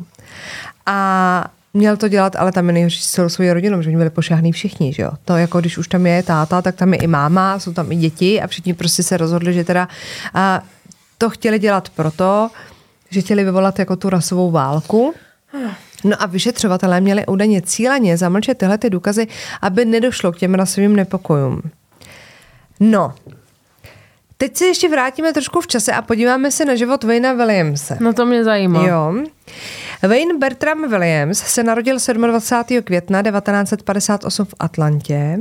[0.85, 4.09] A měl to dělat, ale tam je nejhorší s celou svojí rodinou, že oni byli
[4.09, 5.11] pošáhný všichni, že jo.
[5.25, 7.95] To jako když už tam je táta, tak tam je i máma, jsou tam i
[7.95, 9.87] děti a všichni prostě se rozhodli, že teda
[10.33, 10.63] a
[11.17, 12.49] to chtěli dělat proto,
[13.09, 15.13] že chtěli vyvolat jako tu rasovou válku.
[16.03, 19.27] No a vyšetřovatelé měli údajně cíleně zamlčet tyhle ty důkazy,
[19.61, 21.61] aby nedošlo k těm rasovým nepokojům.
[22.79, 23.13] No,
[24.37, 27.97] teď se ještě vrátíme trošku v čase a podíváme se na život Wayna Williamse.
[27.99, 28.87] No to mě zajímá.
[28.87, 29.13] Jo.
[30.07, 32.83] Wayne Bertram Williams se narodil 27.
[32.83, 35.39] května 1958 v Atlantě.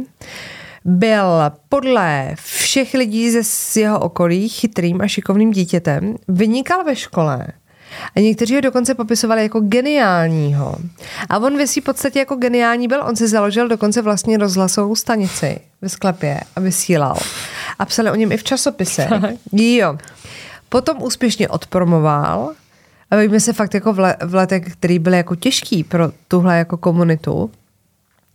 [0.84, 1.26] Byl
[1.68, 6.16] podle všech lidí ze z jeho okolí chytrým a šikovným dítětem.
[6.28, 7.46] Vynikal ve škole.
[8.16, 10.76] A někteří ho dokonce popisovali jako geniálního.
[11.28, 13.02] A on ve v podstatě jako geniální byl.
[13.02, 17.18] On si založil dokonce vlastně rozhlasovou stanici ve sklepě a vysílal.
[17.78, 19.08] A psali o něm i v časopise.
[19.52, 19.98] Jo.
[20.68, 22.52] Potom úspěšně odpromoval
[23.12, 26.58] a bavíme se fakt jako v, le, v letech, který byly jako těžký pro tuhle
[26.58, 27.50] jako komunitu.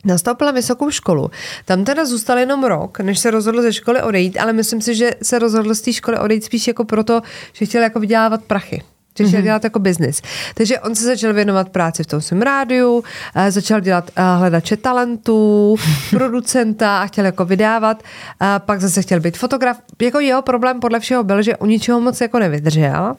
[0.05, 1.31] Nastoupila vysokou školu.
[1.65, 5.11] Tam teda zůstal jenom rok, než se rozhodl ze školy odejít, ale myslím si, že
[5.23, 7.21] se rozhodl z té školy odejít spíš jako proto,
[7.53, 8.83] že chtěl jako vydělávat prachy
[9.19, 9.43] že chtěl mm-hmm.
[9.43, 10.21] dělat jako biznis.
[10.55, 13.03] Takže on se začal věnovat práci v tom svém rádiu,
[13.49, 15.75] začal dělat hledače talentů,
[16.09, 18.03] producenta a chtěl jako vydávat,
[18.39, 19.77] a pak zase chtěl být fotograf.
[20.01, 23.15] Jako jeho problém podle všeho byl, že u ničeho moc jako nevydržel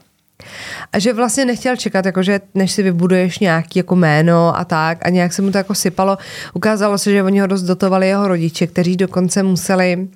[0.92, 5.08] a že vlastně nechtěl čekat, jakože než si vybuduješ nějaký jako jméno a tak a
[5.08, 6.18] nějak se mu to jako sypalo.
[6.54, 10.08] Ukázalo se, že oni ho dost dotovali jeho rodiče, kteří dokonce museli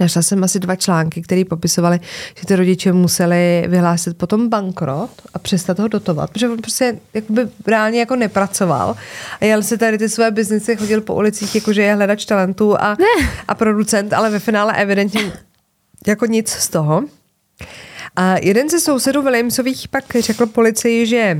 [0.00, 2.00] Našla jsem asi dva články, které popisovaly,
[2.40, 7.48] že ty rodiče museli vyhlásit potom bankrot a přestat ho dotovat, protože on prostě jakoby
[7.66, 8.96] reálně jako nepracoval
[9.40, 12.96] a jel si tady ty své biznesy, chodil po ulicích, jakože je hledač talentů a,
[13.48, 15.32] a producent, ale ve finále evidentně
[16.06, 17.04] jako nic z toho.
[18.20, 21.38] A jeden ze sousedů Williamsových pak řekl policii, že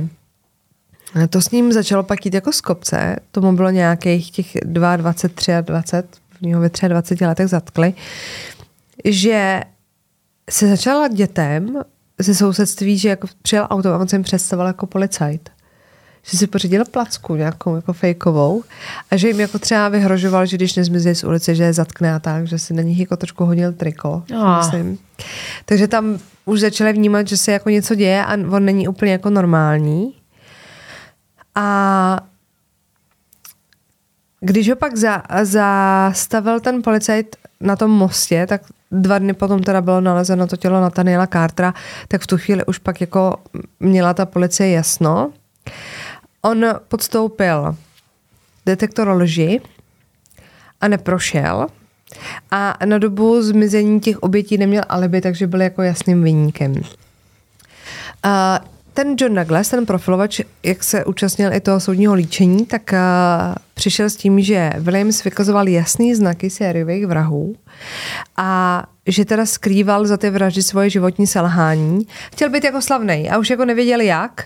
[1.29, 6.17] to s ním začalo pak jít jako z kopce, tomu bylo nějakých těch 22, 23,
[6.43, 7.93] oni ho ve 23 letech zatkli,
[9.05, 9.61] že
[10.49, 11.81] se začala dětem
[12.19, 15.49] ze sousedství, že jako přijel auto a on se jim představoval jako policajt.
[16.23, 18.63] Že si pořídil placku nějakou jako fejkovou
[19.11, 22.19] a že jim jako třeba vyhrožoval, že když nezmizí z ulice, že je zatkne a
[22.19, 24.23] tak, že si na nich jako trošku hodil triko.
[24.57, 24.97] Myslím.
[25.65, 29.29] Takže tam už začali vnímat, že se jako něco děje a on není úplně jako
[29.29, 30.13] normální.
[31.55, 32.19] A
[34.39, 39.81] když ho pak za, zastavil ten policajt na tom mostě, tak dva dny potom teda
[39.81, 41.73] bylo nalezeno to tělo Nathaniela Cartera,
[42.07, 43.37] tak v tu chvíli už pak jako
[43.79, 45.31] měla ta policie jasno.
[46.41, 47.75] On podstoupil
[48.65, 49.61] detektor lži
[50.81, 51.67] a neprošel.
[52.51, 56.75] A na dobu zmizení těch obětí neměl alibi, takže byl jako jasným vyníkem.
[58.23, 58.59] A
[58.93, 62.99] ten John Douglas, ten profilovač, jak se účastnil i toho soudního líčení, tak uh,
[63.73, 67.55] přišel s tím, že Williams vykazoval jasný znaky sériových vrahů
[68.37, 72.07] a že teda skrýval za ty vraždy svoje životní selhání.
[72.31, 74.45] Chtěl být jako slavný a už jako nevěděl jak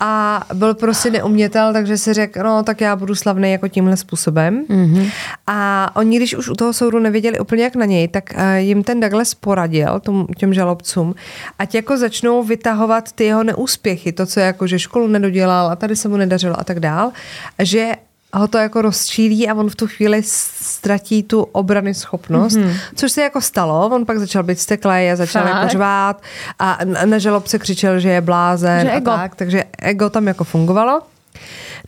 [0.00, 4.64] a byl prostě neumětel, takže si řekl, no tak já budu slavný jako tímhle způsobem.
[4.70, 5.10] Mm-hmm.
[5.46, 8.82] A oni, když už u toho soudu nevěděli úplně jak na něj, tak uh, jim
[8.82, 11.14] ten Douglas poradil tom, těm žalobcům,
[11.58, 15.96] ať jako začnou vytahovat ty jeho neúspěchy, to, co jako, že školu nedodělal a tady
[15.96, 17.12] se mu nedařilo a tak dál,
[17.58, 17.92] že
[18.38, 22.76] ho to jako rozčílí a on v tu chvíli ztratí tu obrany schopnost, mm-hmm.
[22.94, 23.88] což se jako stalo.
[23.88, 25.54] On pak začal být steklej a začal Fakt?
[25.54, 26.22] jako řvát
[26.58, 29.10] a na žalobce křičel, že je blázen že a ego.
[29.10, 31.02] tak, takže ego tam jako fungovalo.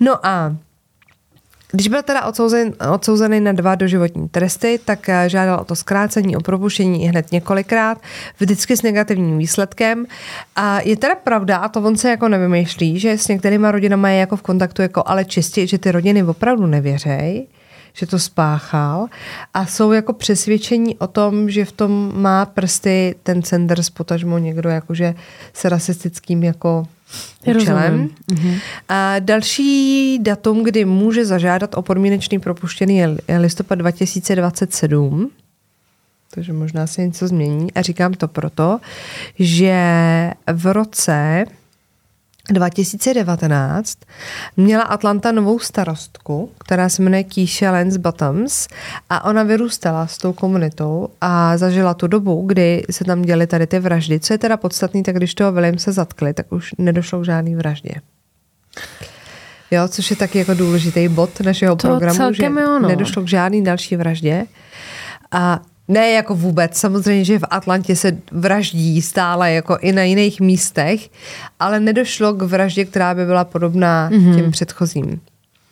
[0.01, 0.57] No a
[1.73, 6.37] když byl teda odsouzen, odsouzený na dva doživotní tresty, tak eh, žádal o to zkrácení,
[6.37, 7.99] o propuštění i hned několikrát,
[8.41, 10.07] vždycky s negativním výsledkem.
[10.57, 14.19] A je teda pravda, a to on se jako nevymýšlí, že s některýma rodinama je
[14.19, 17.47] jako v kontaktu, jako ale čistě, že ty rodiny opravdu nevěřej,
[17.99, 19.07] že to spáchal
[19.55, 24.69] a jsou jako přesvědčení o tom, že v tom má prsty ten Sanders, potažmo někdo
[24.69, 25.15] jakože
[25.55, 26.87] s rasistickým jako
[27.47, 28.09] účelem.
[28.33, 28.61] Mm-hmm.
[28.89, 35.31] A další datum, kdy může zažádat o podmínečný propuštěný je listopad 2027.
[36.31, 37.73] Takže možná se něco změní.
[37.73, 38.79] A říkám to proto,
[39.39, 39.75] že
[40.53, 41.45] v roce
[42.53, 43.99] 2019
[44.57, 48.69] měla Atlanta novou starostku, která se jmenuje Keisha Lance Bottoms
[49.11, 53.67] a ona vyrůstala s tou komunitou a zažila tu dobu, kdy se tam děly tady
[53.67, 54.21] ty vraždy.
[54.21, 57.95] Co je teda podstatný, tak když toho se zatkli, tak už nedošlo k žádný vraždě.
[59.71, 62.89] Jo, což je taky jako důležitý bod našeho to programu, že jo, no.
[62.89, 64.47] nedošlo k žádný další vraždě.
[65.31, 70.41] A ne jako vůbec, samozřejmě, že v Atlantě se vraždí stále jako i na jiných
[70.41, 71.09] místech,
[71.61, 74.37] ale nedošlo k vraždě, která by byla podobná mm-hmm.
[74.37, 75.21] těm předchozím.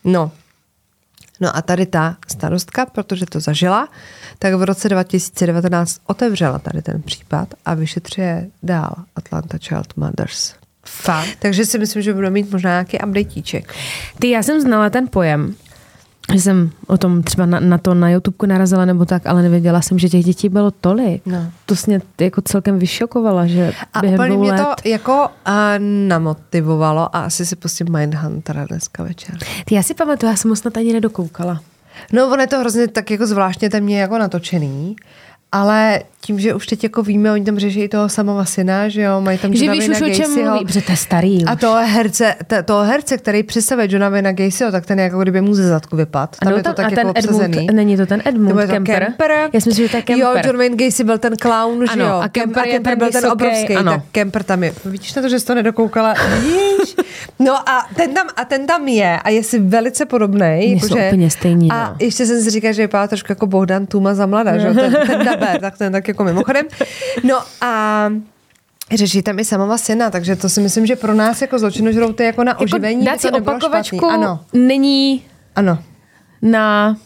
[0.04, 0.30] No.
[1.40, 3.88] No a tady ta starostka, protože to zažila,
[4.38, 10.54] tak v roce 2019 otevřela tady ten případ a vyšetřuje dál Atlanta Child Mothers.
[10.84, 11.36] Fakt.
[11.38, 13.74] Takže si myslím, že budeme mít možná nějaký updateíček.
[14.18, 15.54] Ty, já jsem znala ten pojem,
[16.34, 19.98] jsem o tom třeba na, na to na YouTube narazila nebo tak, ale nevěděla jsem,
[19.98, 21.26] že těch dětí bylo tolik.
[21.26, 21.46] No.
[21.66, 24.66] To mě jako celkem vyšokovala, že a během úplně mě let...
[24.82, 25.52] to jako uh,
[26.08, 29.38] namotivovalo a asi si pustím Mindhuntera dneska večer.
[29.64, 31.60] Ty, já si pamatuju, já jsem ho snad ani nedokoukala.
[32.12, 34.96] No, on je to hrozně tak jako zvláštně temně jako natočený
[35.56, 39.20] ale tím, že už teď jako víme, oni tam řeší toho samého syna, že jo,
[39.20, 41.50] mají tam že víš už o čem mluví, protože to je starý už.
[41.50, 45.40] A toho herce, to, toho herce, který představuje Johna Wayna Gacyho, tak ten jako kdyby
[45.40, 46.36] mu ze zadku vypad.
[46.36, 47.58] Tam ano, je to tam, tak a jako ten obsazený.
[47.58, 49.04] Edmund, není to ten Edmund to Kemper?
[49.04, 49.30] Kemper?
[49.30, 50.26] Já myslím, že to je Kemper.
[50.26, 52.20] Jo, John Wayne Gacy byl ten clown, ano, že jo.
[52.22, 53.92] A Kemper, a Kemper byl ten vysoký, obrovský, ano.
[53.92, 54.74] tak Kemper tam je.
[54.84, 56.14] Vidíš na to, že jsi to nedokoukala?
[56.34, 56.96] Vidíš?
[57.38, 60.72] No a ten tam, a ten tam je a je si velice podobný.
[60.74, 61.70] Jako, jsou úplně stejný.
[61.70, 61.96] A no.
[62.00, 65.24] ještě jsem si říkal, že vypadá trošku jako Bohdan Tuma za mladá, že ten, ten
[65.24, 66.66] daber, tak ten tak jako mimochodem.
[67.24, 68.10] No a
[68.94, 72.44] Řeší tam i samova syna, takže to si myslím, že pro nás jako zločinožrouty jako
[72.44, 74.40] na oživení jako dát si opakovačku ano.
[74.52, 75.24] není
[75.56, 75.78] ano.
[76.42, 76.96] na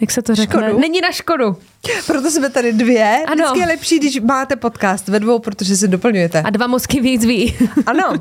[0.00, 0.62] jak se to řekne?
[0.62, 0.78] Škodu?
[0.80, 1.56] Není na škodu.
[2.06, 3.22] Proto jsme tady dvě.
[3.26, 3.34] Ano.
[3.34, 6.42] Vždycky je lepší, když máte podcast ve dvou, protože se doplňujete.
[6.42, 7.56] A dva mozky víc ví.
[7.86, 8.12] Ano.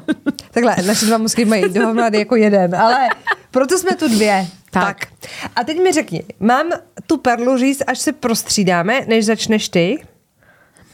[0.51, 3.09] Takhle, naše dva mozky mají dohromady jako jeden, ale
[3.51, 4.47] proto jsme tu dvě.
[4.71, 4.85] Tak.
[4.85, 5.07] tak.
[5.55, 6.65] A teď mi řekni, mám
[7.07, 10.03] tu perlu říct, až se prostřídáme, než začneš ty?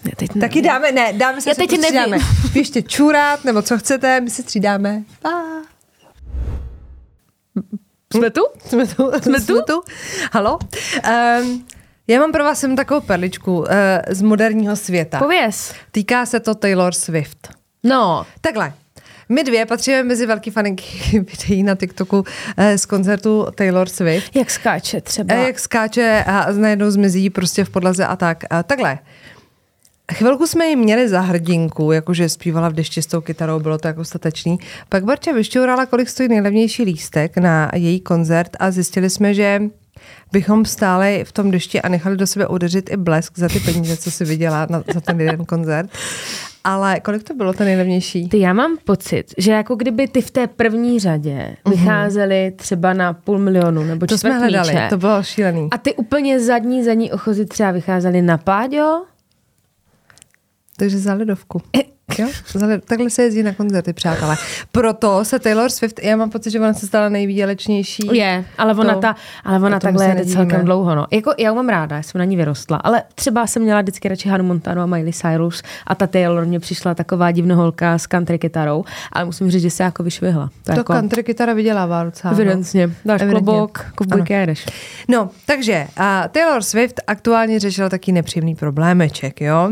[0.06, 2.08] Já teď Taky dáme, ne, dáme se, Já se teď prostřídáme.
[2.08, 2.28] nevím.
[2.54, 5.04] Běžte čurát, nebo co chcete, my se střídáme.
[5.22, 5.44] Pa.
[8.18, 8.42] Jsme tu?
[8.66, 9.12] Jsme tu?
[9.22, 9.46] Jsme tu?
[9.46, 9.84] Jsme tu?
[10.32, 10.60] Halo?
[11.42, 11.66] Um,
[12.08, 13.68] já mám pro vás sem takovou perličku uh,
[14.10, 15.20] z moderního světa.
[15.20, 15.74] Pověz.
[15.92, 17.50] Týká se to Taylor Swift.
[17.84, 18.74] No, Takhle.
[19.32, 22.24] My dvě patříme mezi velký faninky videí na TikToku
[22.58, 24.36] eh, z koncertu Taylor Swift.
[24.36, 25.36] Jak skáče třeba.
[25.36, 28.44] Eh, jak skáče a najednou zmizí prostě v podlaze a tak.
[28.50, 29.00] A takhle.
[30.14, 33.88] Chvilku jsme ji měli za hrdinku, jakože zpívala v dešti s tou kytarou, bylo to
[33.88, 34.58] jako statečný.
[34.90, 39.62] Pak Barča vyšťourala, kolik stojí nejlevnější lístek na její koncert a zjistili jsme, že
[40.32, 43.98] bychom stáli v tom dešti a nechali do sebe udeřit i blesk za ty peníze,
[43.98, 45.90] co si viděla na, za ten jeden koncert.
[46.64, 48.30] Ale kolik to bylo ten nejlevnější?
[48.30, 51.76] Ty já mám pocit, že jako kdyby ty v té první řadě mhm.
[51.78, 55.68] vycházely třeba na půl milionu nebo To jsme hledali, to bylo šílený.
[55.72, 59.02] A ty úplně zadní, zadní ochozy třeba vycházely na páďo,
[60.82, 61.62] takže za ledovku.
[62.20, 62.28] Jo?
[62.86, 64.36] Takhle se jezdí na koncerty, přátelé.
[64.72, 68.10] Proto se Taylor Swift, já mám pocit, že ona se stala nejvýdělečnější.
[68.12, 70.96] Je, ale ona, to, ta, ale ona takhle jede celkem dlouho.
[70.96, 71.06] No.
[71.12, 74.30] Jako, já mám ráda, já jsem na ní vyrostla, ale třeba jsem měla vždycky radši
[74.30, 78.84] Hanu Montanu a Miley Cyrus a ta Taylor mě přišla taková divnoholka s country kytarou,
[79.12, 80.48] ale musím říct, že se jako vyšvihla.
[80.48, 82.34] To, to jako, country kytara vydělává docela.
[82.34, 82.40] No.
[82.40, 82.90] Evidentně.
[83.06, 83.46] Dáš Evidentně.
[83.46, 84.66] klobok, kovbojky jedeš.
[85.08, 89.72] No, takže a Taylor Swift aktuálně řešila taky nepříjemný problémeček, jo?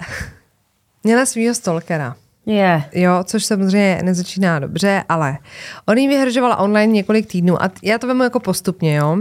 [1.04, 2.16] Měla svého stalkera.
[2.46, 2.88] Yeah.
[2.92, 5.38] Jo, což samozřejmě nezačíná dobře, ale
[5.86, 9.18] on jí vyhržovala online několik týdnů a já to vemu jako postupně, jo.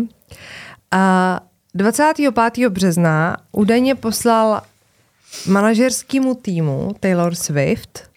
[0.91, 1.39] A
[1.73, 2.69] 25.
[2.69, 4.61] března údajně poslal
[5.47, 8.09] manažerskému týmu Taylor Swift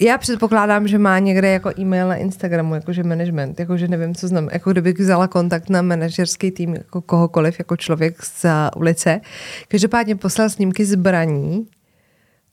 [0.00, 4.52] já předpokládám, že má někde jako e-mail na Instagramu, jakože management, jakože nevím, co znamená,
[4.52, 9.20] jako kdybych vzala kontakt na manažerský tým jako kohokoliv, jako člověk z ulice.
[9.68, 11.66] Každopádně poslal snímky zbraní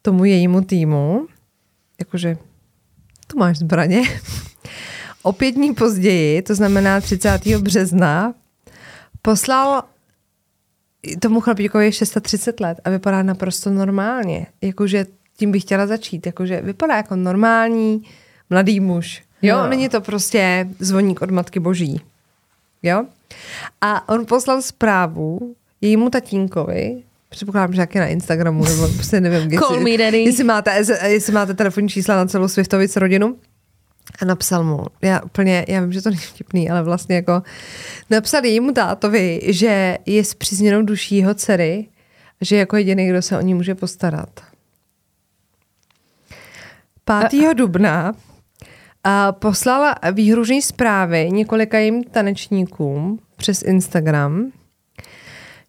[0.02, 1.28] tomu jejímu týmu,
[2.00, 2.38] jakože
[3.28, 4.02] tu máš zbraně.
[5.24, 7.48] o pět dní později, to znamená 30.
[7.58, 8.34] března,
[9.22, 9.84] poslal
[11.22, 14.48] tomu chlapíkovi 630 let a vypadá naprosto normálně.
[14.62, 15.06] Jakože
[15.38, 16.26] tím bych chtěla začít.
[16.26, 18.04] Jakože vypadá jako normální
[18.50, 19.24] mladý muž.
[19.42, 19.70] Jo, no.
[19.70, 22.02] není to prostě zvoník od Matky Boží.
[22.84, 23.06] Jo?
[23.82, 29.76] A on poslal zprávu jejímu tatínkovi, předpokládám, že je na Instagramu, nebo prostě nevím, Call
[29.76, 30.18] jestli, me daddy.
[30.24, 33.38] jestli, máte, jestli máte telefonní čísla na celou Swiftovic rodinu.
[34.22, 37.44] A napsal mu, já úplně, já vím, že to není vtipný, ale vlastně jako
[38.10, 41.88] napsal jejímu tátovi, že je s přízněnou duší jeho dcery,
[42.42, 44.30] že jako jediný, kdo se o ní může postarat.
[47.08, 47.54] 5.
[47.54, 48.14] dubna
[49.04, 54.52] a poslala výhružní zprávy několika jim tanečníkům přes Instagram,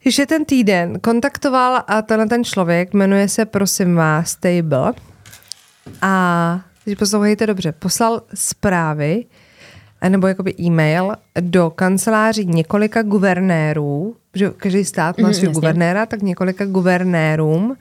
[0.07, 4.93] že ten týden kontaktoval a tenhle ten člověk, jmenuje se prosím vás Stable
[6.03, 9.25] a teď poslouchejte dobře, poslal zprávy
[10.09, 16.23] nebo jakoby e-mail do kanceláří několika guvernérů, že každý stát má mm, svého guvernéra, tak
[16.23, 17.77] několika guvernérům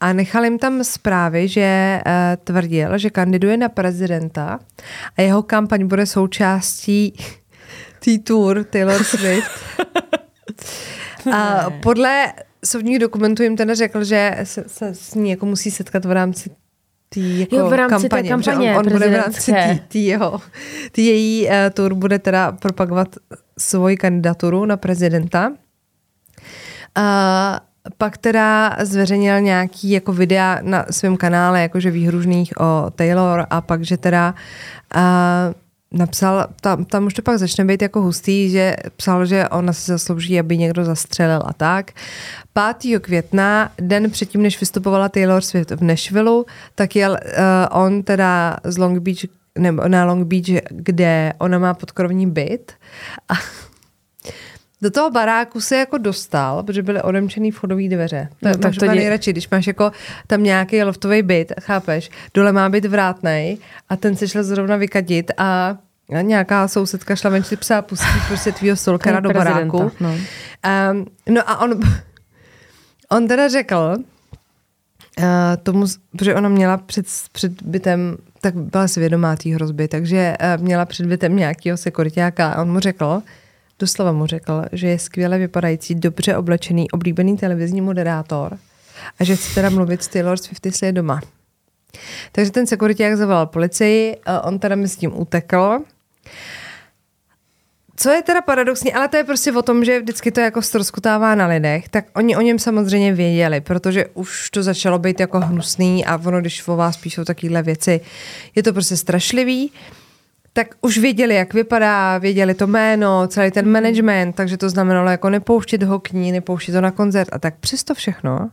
[0.00, 2.12] a nechal jim tam zprávy, že uh,
[2.44, 4.58] tvrdil, že kandiduje na prezidenta
[5.16, 7.16] a jeho kampaň bude součástí
[8.04, 9.50] té tour Taylor Swift.
[11.32, 12.32] a podle
[12.64, 16.50] soudních dokumentů jim teda řekl, že se, se s ní jako musí setkat v rámci
[17.08, 20.04] tý jako jo, v rámci kampaně, té kampaně on, on bude v rámci tý, tý
[20.04, 20.40] jeho,
[20.92, 23.16] tý její uh, tour bude teda propagovat
[23.58, 25.52] svoji kandidaturu na prezidenta.
[26.98, 27.58] Uh,
[27.98, 33.82] pak teda zveřejnil nějaký jako videa na svém kanále, jakože výhružných o Taylor a pak,
[33.82, 34.34] že teda
[34.96, 35.00] uh,
[35.98, 39.92] napsal, tam, tam už to pak začne být jako hustý, že psal, že ona se
[39.92, 41.92] zaslouží, aby někdo zastřelil a tak.
[42.80, 43.00] 5.
[43.00, 46.44] května, den předtím, než vystupovala Taylor Swift v Nashville,
[46.74, 49.18] tak jel uh, on teda z Long Beach,
[49.58, 52.72] nebo na Long Beach, kde ona má podkrovní byt
[53.28, 53.34] a
[54.84, 58.28] do toho baráku se jako dostal, protože byly odemčený vchodové dveře.
[58.42, 58.94] To no, máš to dě...
[58.94, 59.90] nejradši, když máš jako
[60.26, 65.30] tam nějaký loftový byt, chápeš, dole má být vrátnej a ten se šel zrovna vykadit
[65.36, 65.76] a
[66.18, 69.92] a nějaká sousedka šla ven si psa pustí prostě tvýho stolkera do baráku.
[70.00, 70.10] No.
[70.10, 71.80] Um, no a on,
[73.08, 73.96] on teda řekl,
[75.18, 75.24] uh,
[75.62, 80.84] tomu, protože ona měla před, před bytem, tak byla svědomá té hrozby, takže uh, měla
[80.84, 83.22] před bytem nějakého sekuritáka a on mu řekl,
[83.84, 88.58] doslova mu řekl, že je skvěle vypadající, dobře oblečený, oblíbený televizní moderátor
[89.20, 91.20] a že chce teda mluvit s Taylor Swift, jestli je doma.
[92.32, 95.78] Takže ten sekuriták zavolal policii, on teda mi s tím utekl.
[97.96, 101.34] Co je teda paradoxní, ale to je prostě o tom, že vždycky to jako stroskutává
[101.34, 106.04] na lidech, tak oni o něm samozřejmě věděli, protože už to začalo být jako hnusný
[106.04, 108.00] a ono, když o vás píšou takovéhle věci,
[108.54, 109.72] je to prostě strašlivý
[110.56, 115.30] tak už věděli, jak vypadá, věděli to jméno, celý ten management, takže to znamenalo jako
[115.30, 118.50] nepouštět ho k ní, nepouštět to na koncert a tak přesto všechno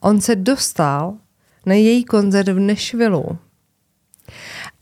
[0.00, 1.14] on se dostal
[1.66, 3.38] na její koncert v Nešvilu.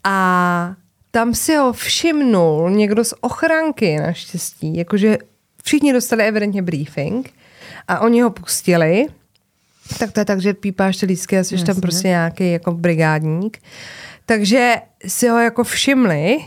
[0.04, 0.74] A
[1.10, 5.18] tam si ho všimnul někdo z ochranky naštěstí, jakože
[5.64, 7.32] všichni dostali evidentně briefing
[7.88, 9.06] a oni ho pustili.
[9.98, 13.58] Tak to je tak, že pípáš ty lístky a jsi tam prostě nějaký jako brigádník.
[14.26, 16.38] Takže si ho jako všimli,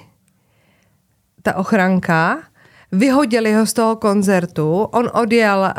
[1.41, 2.37] ta ochranka,
[2.91, 5.73] vyhodili ho z toho koncertu, on odjel uh,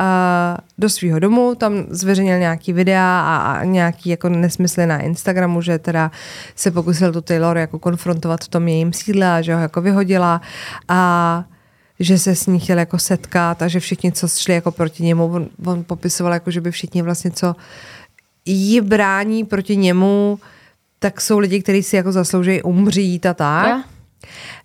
[0.79, 5.79] do svého domu, tam zveřejnil nějaký videa a, a nějaký jako nesmysly na Instagramu, že
[5.79, 6.11] teda
[6.57, 10.41] se pokusil tu Taylor jako konfrontovat v tom jejím sídle a že ho jako vyhodila
[10.89, 11.45] a
[12.01, 15.25] že se s ní chtěl jako setkat a že všichni, co šli jako proti němu,
[15.25, 17.57] on, on popisoval jako, že by všichni vlastně, co
[18.45, 20.39] jí brání proti němu,
[21.03, 23.69] tak jsou lidi, kteří si jako zaslouží umřít a tak.
[23.69, 23.83] Ja.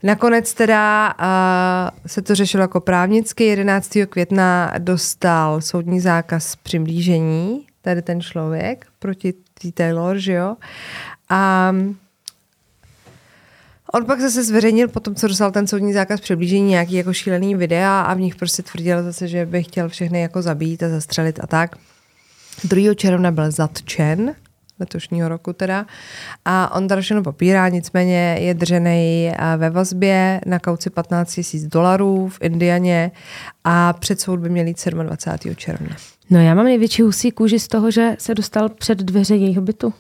[0.04, 3.44] Nakonec teda uh, se to řešilo jako právnicky.
[3.44, 3.98] 11.
[4.10, 10.56] května dostal soudní zákaz přiblížení, tady ten člověk, proti té Taylor, že jo.
[11.30, 11.72] A
[13.94, 17.56] On pak zase zveřejnil po tom, co dostal ten soudní zákaz přiblížení nějaký jako šílený
[17.56, 21.40] videa a v nich prostě tvrdil zase, že by chtěl všechny jako zabít a zastřelit
[21.44, 21.76] a tak.
[22.64, 22.94] 2.
[22.94, 24.36] června byl zatčen
[24.80, 25.86] letošního roku teda.
[26.46, 32.30] A on všechno popírá, nicméně je držený eh, ve vazbě na kauci 15 000 dolarů
[32.30, 33.12] v Indianě
[33.64, 35.56] a před soud by měl jít 27.
[35.56, 35.96] června.
[36.30, 39.94] No já mám největší husí kůži z toho, že se dostal před dveře jejich bytu.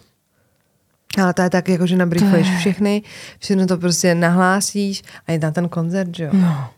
[1.21, 2.57] Ale to je tak, jako že nabriefuješ je...
[2.57, 3.01] všechny,
[3.39, 6.29] všechno to prostě nahlásíš a je tam ten koncert, že jo?
[6.33, 6.69] No.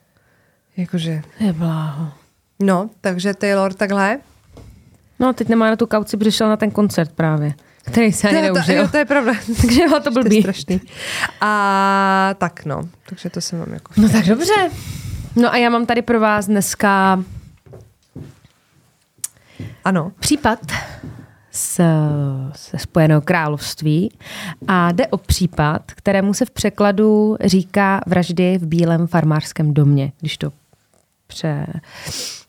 [0.77, 1.21] Jakože...
[1.39, 2.11] Je bláho.
[2.59, 4.19] No, takže Taylor takhle.
[5.19, 7.53] No, teď nemá na tu kauci, přišel na ten koncert právě
[7.87, 8.65] který se ani neužil.
[8.65, 9.33] To, jo, to je pravda.
[9.61, 10.41] takže jo, to blbý.
[10.41, 10.81] Strašný.
[11.41, 13.93] A tak no, takže to jsem vám jako...
[13.97, 14.69] No tak dobře.
[15.35, 17.23] No a já mám tady pro vás dneska
[19.85, 20.11] ano.
[20.19, 20.59] případ
[21.51, 21.81] z,
[22.71, 24.11] ze Spojeného království
[24.67, 30.37] a jde o případ, kterému se v překladu říká vraždy v bílém farmářském domě, když
[30.37, 30.51] to
[31.27, 31.67] pře,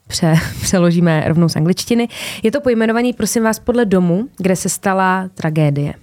[0.09, 2.09] pře, přeložíme rovnou z angličtiny.
[2.43, 5.95] Je to pojmenovaný, prosím vás, podle domu, kde se stala tragédie.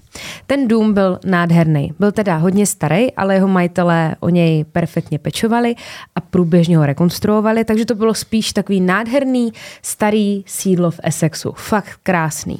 [0.47, 1.93] Ten dům byl nádherný.
[1.99, 5.75] Byl teda hodně starý, ale jeho majitelé o něj perfektně pečovali
[6.15, 11.53] a průběžně ho rekonstruovali, takže to bylo spíš takový nádherný starý sídlo v Essexu.
[11.57, 12.57] Fakt krásný.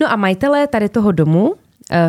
[0.00, 1.54] No a majitelé tady toho domu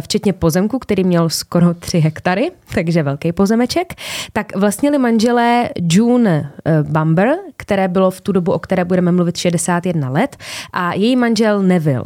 [0.02, 3.94] včetně pozemku, který měl skoro 3 hektary, takže velký pozemeček,
[4.34, 9.38] tak vlastnili manželé June eh, Bumber, které bylo v tu dobu, o které budeme mluvit
[9.38, 10.38] 61 let,
[10.74, 12.04] a její manžel Neville.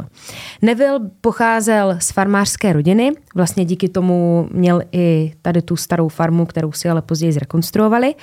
[0.62, 6.72] Neville pocházel z farmářské rodiny, vlastně díky tomu měl i tady tu starou farmu, kterou
[6.72, 8.14] si ale později zrekonstruovali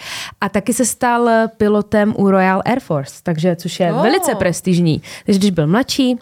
[0.42, 4.02] a taky se stal pilotem u Royal Air Force, takže což je oh.
[4.02, 5.02] velice prestižní.
[5.26, 6.18] Takže když byl mladší,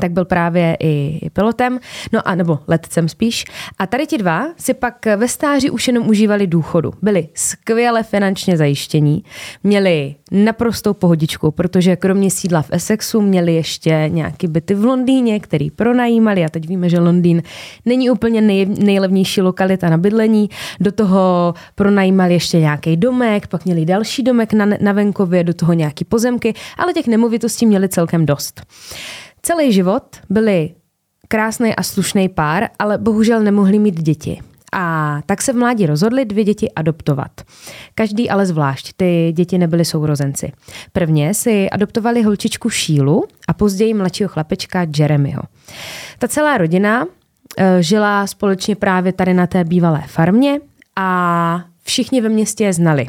[0.00, 1.78] tak byl právě i, pilotem,
[2.12, 3.44] no a nebo letcem spíš.
[3.78, 6.92] A tady ti dva si pak ve stáří už jenom užívali důchodu.
[7.02, 9.24] Byli skvěle finančně zajištění,
[9.64, 15.70] měli naprostou pohodičku, protože kromě sídla v Essexu měli ještě nějaký byty v Londýně, který
[15.70, 17.42] pronajímali a teď víme, že Londýn
[17.84, 20.50] není úplně nej, nejlevnější lokalita na bydlení.
[20.80, 25.72] Do toho pronajímali ještě nějaký domek, pak měli další domek na, na venkově, do toho
[25.72, 28.62] nějaký pozemky, ale těch nemovitostí měli celkem dost.
[29.46, 30.74] Celý život byli
[31.28, 34.40] krásný a slušný pár, ale bohužel nemohli mít děti.
[34.72, 37.30] A tak se v mládí rozhodli dvě děti adoptovat.
[37.94, 40.52] Každý ale zvlášť, ty děti nebyly sourozenci.
[40.92, 45.42] Prvně si adoptovali holčičku Šílu a později mladšího chlapečka Jeremyho.
[46.18, 47.06] Ta celá rodina
[47.58, 50.60] e, žila společně právě tady na té bývalé farmě
[50.96, 53.08] a všichni ve městě je znali.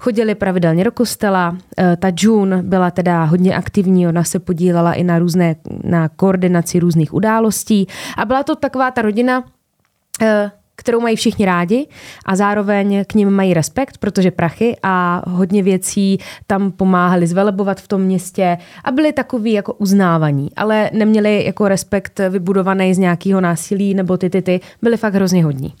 [0.00, 1.56] Chodili pravidelně do kostela.
[1.78, 6.78] Eh, ta June byla teda hodně aktivní, ona se podílela i na různé, na koordinaci
[6.78, 7.86] různých událostí
[8.16, 9.44] a byla to taková ta rodina,
[10.22, 11.86] eh, kterou mají všichni rádi
[12.26, 17.88] a zároveň k ním mají respekt, protože prachy a hodně věcí tam pomáhali zvelebovat v
[17.88, 23.94] tom městě a byli takový jako uznávaní, ale neměli jako respekt vybudovaný z nějakého násilí
[23.94, 25.74] nebo ty, ty, ty, byli fakt hrozně hodní.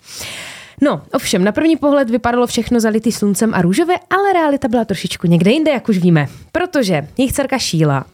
[0.80, 5.26] No, ovšem, na první pohled vypadalo všechno zalitý sluncem a růžové, ale realita byla trošičku
[5.26, 6.26] někde jinde, jak už víme.
[6.52, 8.04] Protože jejich dcerka Šíla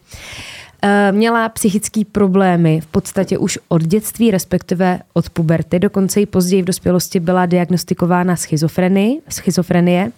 [0.83, 5.79] eh, měla psychické problémy v podstatě už od dětství, respektive od puberty.
[5.79, 10.13] Dokonce i později v dospělosti byla diagnostikována schizofrenie, schizofrenie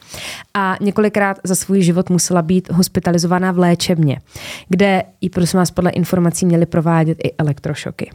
[0.55, 4.21] a několikrát za svůj život musela být hospitalizovaná v léčebně,
[4.69, 8.11] kde i prosím vás podle informací měli provádět i elektrošoky.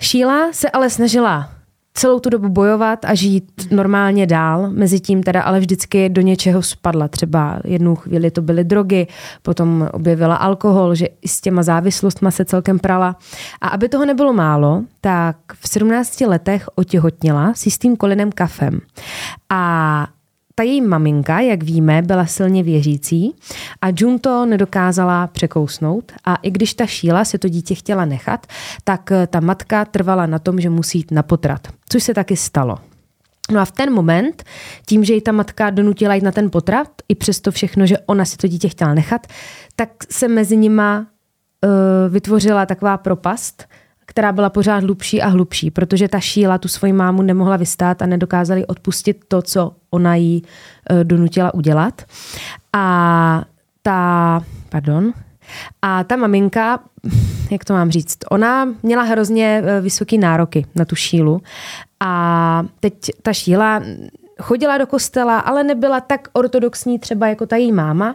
[0.00, 1.61] Šíla se ale snažila
[1.94, 4.70] celou tu dobu bojovat a žít normálně dál.
[4.70, 7.08] Mezitím teda ale vždycky do něčeho spadla.
[7.08, 9.06] Třeba jednu chvíli to byly drogy,
[9.42, 13.16] potom objevila alkohol, že i s těma závislostma se celkem prala.
[13.60, 18.80] A aby toho nebylo málo, tak v 17 letech otěhotněla s jistým kolinem kafem.
[19.50, 20.06] A
[20.62, 23.34] ta její maminka, jak víme, byla silně věřící
[23.80, 28.46] a Jun to nedokázala překousnout a i když ta šíla se to dítě chtěla nechat,
[28.84, 32.78] tak ta matka trvala na tom, že musí jít na potrat, což se taky stalo.
[33.52, 34.44] No a v ten moment,
[34.86, 38.24] tím, že ji ta matka donutila jít na ten potrat, i přesto všechno, že ona
[38.24, 39.26] si to dítě chtěla nechat,
[39.76, 40.98] tak se mezi nima
[41.64, 43.64] uh, vytvořila taková propast,
[44.06, 48.06] která byla pořád hlubší a hlubší, protože ta šíla tu svoji mámu nemohla vystát a
[48.06, 50.42] nedokázali odpustit to, co ona jí
[50.90, 52.02] uh, donutila udělat.
[52.72, 53.44] A
[53.82, 55.12] ta, pardon,
[55.82, 56.78] a ta maminka,
[57.50, 61.42] jak to mám říct, ona měla hrozně e, vysoký nároky na tu šílu
[62.00, 63.82] a teď ta šíla
[64.42, 68.14] chodila do kostela, ale nebyla tak ortodoxní třeba jako ta její máma.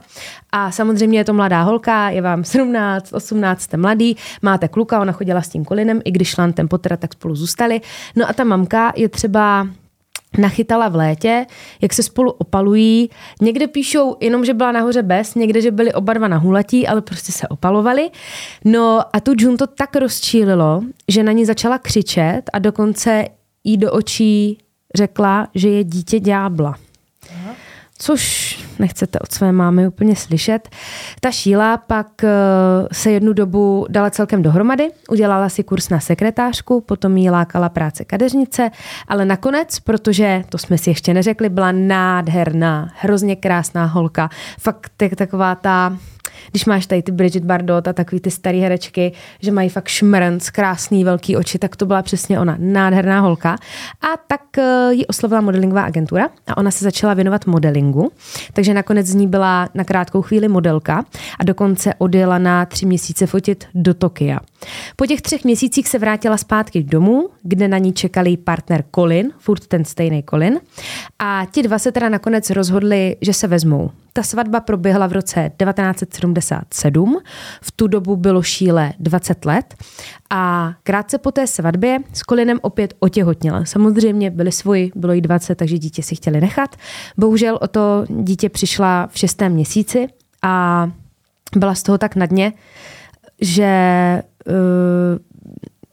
[0.51, 5.11] A samozřejmě je to mladá holka, je vám 17, 18, jste mladý, máte kluka, ona
[5.11, 7.81] chodila s tím kolinem, i když šla ten potrat, tak spolu zůstali.
[8.15, 9.67] No a ta mamka je třeba
[10.37, 11.45] nachytala v létě,
[11.81, 13.09] jak se spolu opalují.
[13.41, 17.31] Někde píšou jenom, že byla nahoře bez, někde, že byli oba dva nahulatí, ale prostě
[17.31, 18.09] se opalovali.
[18.65, 23.25] No a tu Jun to tak rozčílilo, že na ní začala křičet a dokonce
[23.63, 24.57] jí do očí
[24.97, 26.75] řekla, že je dítě ďábla.
[27.99, 30.69] Což nechcete od své mámy úplně slyšet.
[31.19, 32.29] Ta Šíla pak eh,
[32.91, 38.05] se jednu dobu dala celkem dohromady, udělala si kurz na sekretářku, potom jí lákala práce
[38.05, 38.71] kadeřnice,
[39.07, 44.29] ale nakonec, protože to jsme si ještě neřekli, byla nádherná, hrozně krásná holka.
[44.59, 45.97] Fakt taková ta
[46.51, 49.11] když máš tady ty Bridget Bardot a takový ty staré herečky,
[49.41, 53.55] že mají fakt šmrnc, krásný velký oči, tak to byla přesně ona, nádherná holka.
[54.01, 58.11] A tak eh, ji oslovila modelingová agentura a ona se začala věnovat modelingu,
[58.53, 61.05] takže nakonec z ní byla na krátkou chvíli modelka
[61.39, 64.39] a dokonce odjela na tři měsíce fotit do Tokia.
[64.95, 69.67] Po těch třech měsících se vrátila zpátky domů, kde na ní čekali partner Colin, furt
[69.67, 70.59] ten stejný Colin.
[71.19, 73.91] A ti dva se teda nakonec rozhodli, že se vezmou.
[74.13, 77.19] Ta svatba proběhla v roce 1977,
[77.61, 79.75] v tu dobu bylo Šíle 20 let
[80.29, 83.65] a krátce po té svatbě s Kolinem opět otěhotněla.
[83.65, 86.75] Samozřejmě byli svoji, bylo jí 20, takže dítě si chtěli nechat.
[87.17, 90.07] Bohužel o to dítě přišla v šestém měsíci
[90.41, 90.87] a
[91.55, 92.53] byla z toho tak na dně,
[93.41, 93.69] že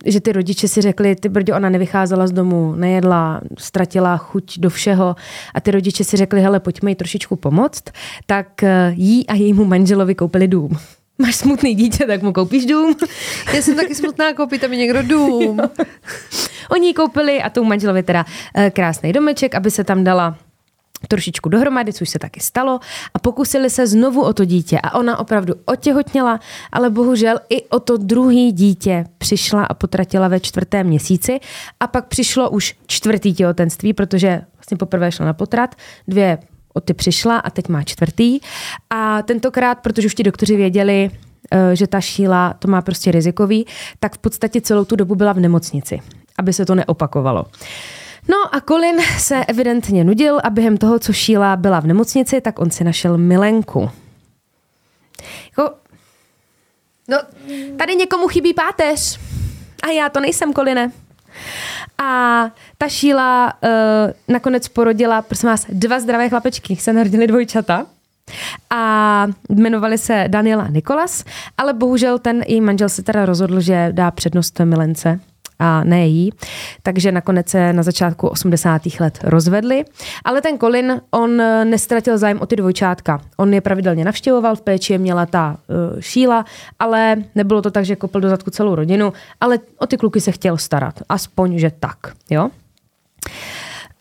[0.06, 4.70] že ty rodiče si řekli, ty brdě, ona nevycházela z domu, nejedla, ztratila chuť do
[4.70, 5.16] všeho
[5.54, 7.84] a ty rodiče si řekli, hele, pojďme jí trošičku pomoct,
[8.26, 10.70] tak eh, jí a jejímu manželovi koupili dům.
[11.18, 12.96] Máš smutný dítě, tak mu koupíš dům.
[13.54, 15.60] Já jsem taky smutná, koupí tam někdo dům.
[16.70, 18.24] Oni koupili a tou manželovi teda
[18.54, 20.36] eh, krásný domeček, aby se tam dala
[21.06, 22.80] trošičku dohromady, což se taky stalo
[23.14, 24.78] a pokusili se znovu o to dítě.
[24.82, 26.40] A ona opravdu otěhotněla,
[26.72, 31.40] ale bohužel i o to druhý dítě přišla a potratila ve čtvrtém měsíci.
[31.80, 35.74] A pak přišlo už čtvrtý těhotenství, protože vlastně poprvé šla na potrat,
[36.08, 36.38] dvě
[36.74, 38.40] o ty přišla a teď má čtvrtý.
[38.90, 41.10] A tentokrát, protože už ti doktoři věděli,
[41.50, 43.66] eh, že ta šíla to má prostě rizikový,
[44.00, 46.00] tak v podstatě celou tu dobu byla v nemocnici,
[46.38, 47.44] aby se to neopakovalo.
[48.28, 52.58] No a Colin se evidentně nudil a během toho, co Sheila byla v nemocnici, tak
[52.58, 53.90] on si našel milenku.
[55.50, 55.74] Jako,
[57.08, 57.18] no,
[57.76, 59.20] tady někomu chybí páteř.
[59.82, 60.92] A já to nejsem, Koline.
[61.98, 62.44] A
[62.78, 63.70] ta Sheila uh,
[64.28, 67.86] nakonec porodila, prosím vás, dva zdravé chlapečky, se narodili dvojčata.
[68.70, 71.24] A jmenovali se Daniela a Nikolas,
[71.58, 75.20] ale bohužel ten její manžel se teda rozhodl, že dá přednost milence
[75.64, 76.30] a ne jí.
[76.82, 78.82] Takže nakonec se na začátku 80.
[79.00, 79.84] let rozvedli.
[80.24, 83.20] Ale ten Colin, on nestratil zájem o ty dvojčátka.
[83.36, 86.44] On je pravidelně navštěvoval, v péči je měla ta uh, šíla,
[86.78, 90.32] ale nebylo to tak, že kopl do zadku celou rodinu, ale o ty kluky se
[90.32, 90.94] chtěl starat.
[91.08, 91.98] Aspoň, že tak,
[92.30, 92.50] jo.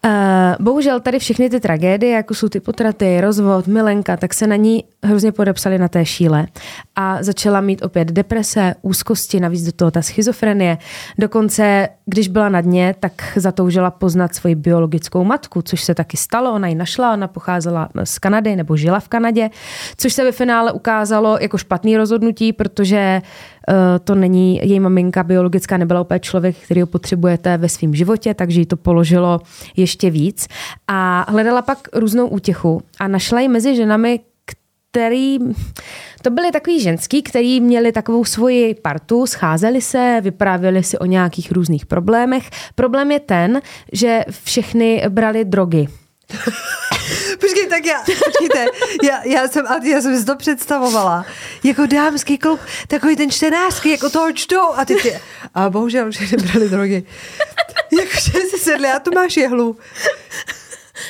[0.06, 0.12] Uh,
[0.60, 4.84] bohužel tady všechny ty tragédie, jako jsou ty potraty, rozvod, milenka, tak se na ní
[5.04, 6.48] hrozně podepsali na té šíle.
[6.96, 10.78] A začala mít opět deprese, úzkosti, navíc do toho ta schizofrenie.
[11.18, 16.54] Dokonce, když byla na dně, tak zatoužila poznat svoji biologickou matku, což se taky stalo.
[16.54, 19.50] Ona ji našla, ona pocházela z Kanady nebo žila v Kanadě,
[19.98, 23.53] což se ve finále ukázalo jako špatný rozhodnutí, protože Eh,
[24.04, 28.60] to není, její maminka biologická nebyla úplně člověk, který ho potřebujete ve svém životě, takže
[28.60, 29.40] jí to položilo
[29.76, 30.48] ještě víc.
[30.88, 34.20] A hledala pak různou útěchu a našla ji mezi ženami,
[34.92, 35.38] který,
[36.22, 41.52] to byli takový ženský, který měli takovou svoji partu, scházeli se, vyprávěli si o nějakých
[41.52, 42.50] různých problémech.
[42.76, 43.62] Problém je ten,
[43.94, 45.88] že všechny brali drogy.
[47.40, 48.66] Počkej, tak já, počkejte,
[49.04, 51.26] já, já, jsem, já jsem si to představovala.
[51.64, 55.20] Jako dámský klub, takový ten čtenářský, jako toho čtou a ty ty.
[55.54, 57.04] A bohužel už nebrali drogy.
[58.00, 59.78] Jakože si sedli a tu máš jehlu.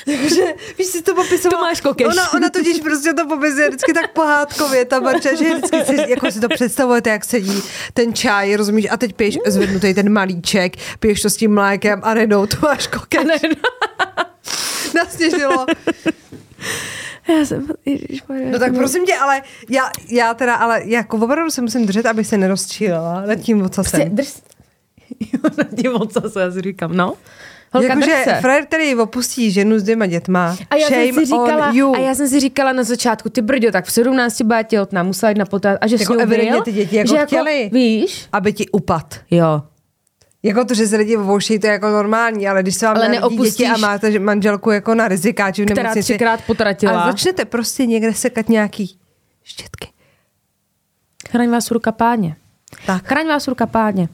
[0.07, 1.61] Jakože, víš, si to popisovala.
[1.61, 2.07] To máš kokeš.
[2.07, 6.31] Ona, ona totiž prostě to popisuje vždycky tak pohádkově, ta marče, že vždycky si, jako
[6.31, 7.61] si to představujete, jak sedí
[7.93, 12.13] ten čaj, rozumíš, a teď piješ zvednutý ten malíček, piješ to s tím mlékem a
[12.13, 13.23] najednou tu máš kokeš.
[14.95, 15.65] Nasněžilo.
[17.29, 21.61] Já jsem, ježišmarja, No tak prosím tě, ale já, já teda, ale jako opravdu se
[21.61, 23.99] musím držet, aby se nerozčílela nad tím ocasem.
[23.99, 24.53] Prostě drž...
[25.19, 27.13] Jo, nad tím ocasem, já si říkám, no.
[27.73, 31.69] Holka, Jakože frajer, který opustí ženu s dvěma dětma, A já, shame jsem si říkala,
[31.69, 31.95] on you.
[31.95, 35.29] a já jsem si říkala na začátku, ty brďo, tak v 17 byla těhotná, musela
[35.29, 37.69] jít na potrat a že Jako evidentně uvěděl, ty děti jako že chtěli.
[37.73, 38.27] Víš?
[38.31, 39.19] Aby ti upad.
[39.31, 39.61] Jo.
[40.43, 43.21] Jako to, že se lidi vouší, to je jako normální, ale když se vám Ale
[43.43, 47.01] děti a máte že manželku jako na rizikáči v Která nemocnici třikrát potratila.
[47.01, 48.97] A začnete prostě někde sekat nějaký
[49.43, 49.87] štětky.
[51.29, 52.35] Chraň vás ruka páně.
[52.85, 53.07] Tak.
[53.07, 54.09] Chraň vás ruka páně.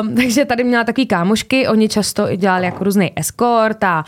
[0.00, 4.04] Um, takže tady měla takový kámošky, oni často dělali jako různý escort a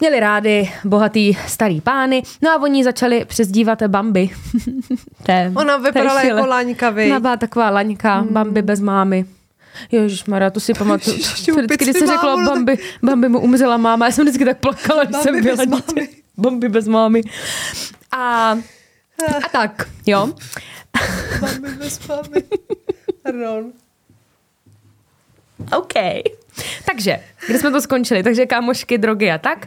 [0.00, 4.30] měli rádi bohatý starý pány, no a oni začali přezdívat Bambi.
[5.28, 7.10] je, Ona vypadala jako laňka, viď?
[7.10, 8.32] Ona byla taková laňka, hmm.
[8.32, 9.24] Bambi bez mámy.
[9.92, 11.16] Ježišmarja, to si pamatuju.
[11.16, 15.12] Vždycky, když se řeklo, Bambi, Bambi mu umřela máma, já jsem vždycky tak plakala, když
[15.12, 15.94] Bambi jsem byla bez dítě.
[16.00, 16.08] mámy.
[16.38, 17.20] Bambi bez mámy.
[18.12, 18.50] A,
[19.36, 20.32] a tak, jo.
[21.78, 22.42] Bez máme.
[23.22, 23.72] Pardon.
[25.76, 25.94] OK.
[26.86, 28.22] Takže, kde jsme to skončili?
[28.22, 29.66] Takže kámošky, drogy a tak.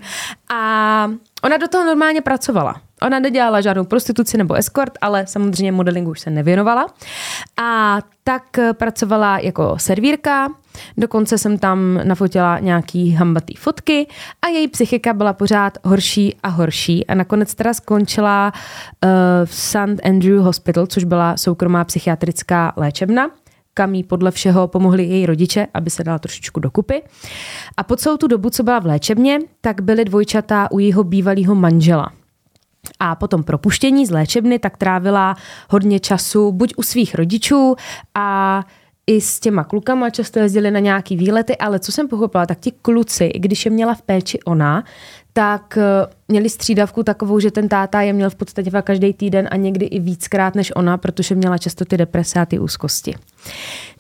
[0.50, 1.12] A
[1.44, 2.82] ona do toho normálně pracovala.
[3.02, 6.88] Ona nedělala žádnou prostituci nebo escort, ale samozřejmě modelingu už se nevěnovala.
[7.62, 10.48] A tak eh, pracovala jako servírka,
[10.98, 14.08] dokonce jsem tam nafotila nějaký hambatý fotky
[14.42, 18.54] a její psychika byla pořád horší a horší a nakonec teda skončila
[19.04, 19.10] uh,
[19.46, 20.06] v St.
[20.06, 23.30] Andrew Hospital, což byla soukromá psychiatrická léčebna
[23.74, 27.02] kam jí podle všeho pomohli její rodiče, aby se dala trošičku dokupy.
[27.78, 31.56] A po celou tu dobu, co byla v léčebně, tak byly dvojčata u jejího bývalého
[31.56, 32.12] manžela.
[33.00, 35.36] A potom propuštění z léčebny tak trávila
[35.70, 37.76] hodně času buď u svých rodičů
[38.16, 38.64] a
[39.08, 40.10] i s těma klukama.
[40.10, 43.94] Často jezdili na nějaký výlety, ale co jsem pochopila, tak ti kluci, když je měla
[43.94, 44.84] v péči ona,
[45.40, 45.84] tak eh,
[46.28, 50.00] měli střídavku takovou, že ten táta je měl v podstatě každý týden a někdy i
[50.00, 53.16] víckrát než ona, protože měla často ty deprese a ty úzkosti.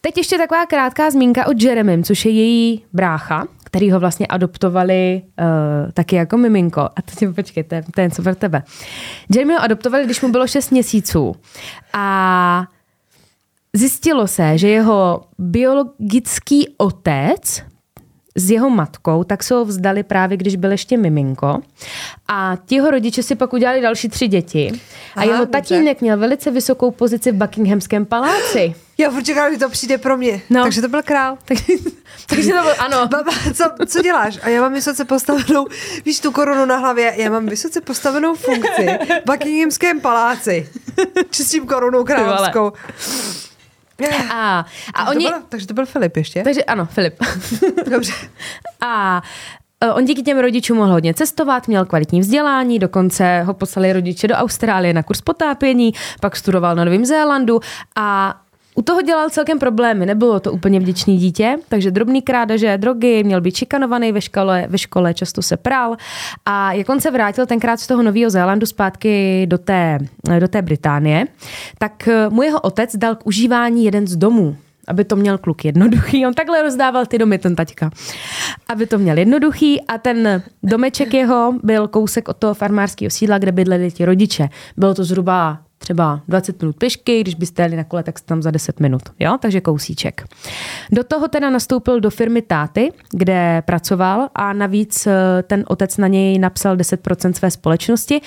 [0.02, 5.22] Teď ještě taková krátká zmínka o Jeremym, což je její brácha, který ho vlastně adoptovali
[5.24, 6.82] uh, taky jako miminko.
[6.82, 8.64] A teď počkej, to je, to je něco pro tebe.
[9.36, 11.36] Jeremy ho adoptovali, když mu bylo 6 měsíců.
[11.94, 12.66] A
[13.74, 17.69] zjistilo se, že jeho biologický otec
[18.40, 21.62] s jeho matkou, tak se ho vzdali právě, když byl ještě miminko.
[22.28, 24.72] A ti jeho rodiče si pak udělali další tři děti.
[24.72, 24.78] A
[25.16, 25.52] Aha, jeho dobře.
[25.52, 28.76] tatínek měl velice vysokou pozici v Buckinghamském paláci.
[28.98, 30.42] Já furt čekám, že to přijde pro mě.
[30.50, 30.64] No.
[30.64, 31.38] Takže to byl král.
[32.30, 33.08] Takže to bylo, ano.
[33.08, 34.40] Baba, co, co děláš?
[34.42, 35.68] A já mám vysoce postavenou,
[36.06, 38.88] víš, tu korunu na hlavě, já mám vysoce postavenou funkci
[39.24, 40.70] v Buckinghamském paláci.
[41.30, 42.72] Čistím korunou královskou.
[44.34, 45.26] A, a Takže oni...
[45.26, 46.44] To byl, takže to byl Filip ještě?
[46.44, 47.16] Takže ano, Filip.
[47.92, 48.14] Dobře.
[48.82, 49.22] A
[49.82, 54.28] e, on díky těm rodičům mohl hodně cestovat, měl kvalitní vzdělání, dokonce ho poslali rodiče
[54.28, 57.60] do Austrálie na kurz potápění, pak studoval na Novém Zélandu
[57.96, 58.36] a
[58.76, 63.42] u toho dělal celkem problémy, nebylo to úplně vděčný dítě, takže drobný krádeže, drogy, měl
[63.42, 65.98] být šikanovaný ve škole, ve škole často se pral
[66.46, 70.00] a jak on se vrátil tenkrát z toho Nového Zélandu zpátky do té,
[70.40, 71.26] do té Británie,
[71.78, 74.56] tak eh, mu jeho otec dal k užívání jeden z domů
[74.90, 76.26] aby to měl kluk jednoduchý.
[76.28, 77.90] On takhle rozdával ty domy, ten taťka.
[78.68, 83.52] Aby to měl jednoduchý a ten domeček jeho byl kousek od toho farmářského sídla, kde
[83.52, 84.50] bydleli ti rodiče.
[84.78, 88.42] Bylo to zhruba třeba 20 minut pěšky, když byste jeli na kole, tak jste tam
[88.42, 90.24] za 10 minut, jo, takže kousíček.
[90.92, 96.08] Do toho teda nastoupil do firmy táty, kde pracoval a navíc eh, ten otec na
[96.08, 98.22] něj napsal 10% své společnosti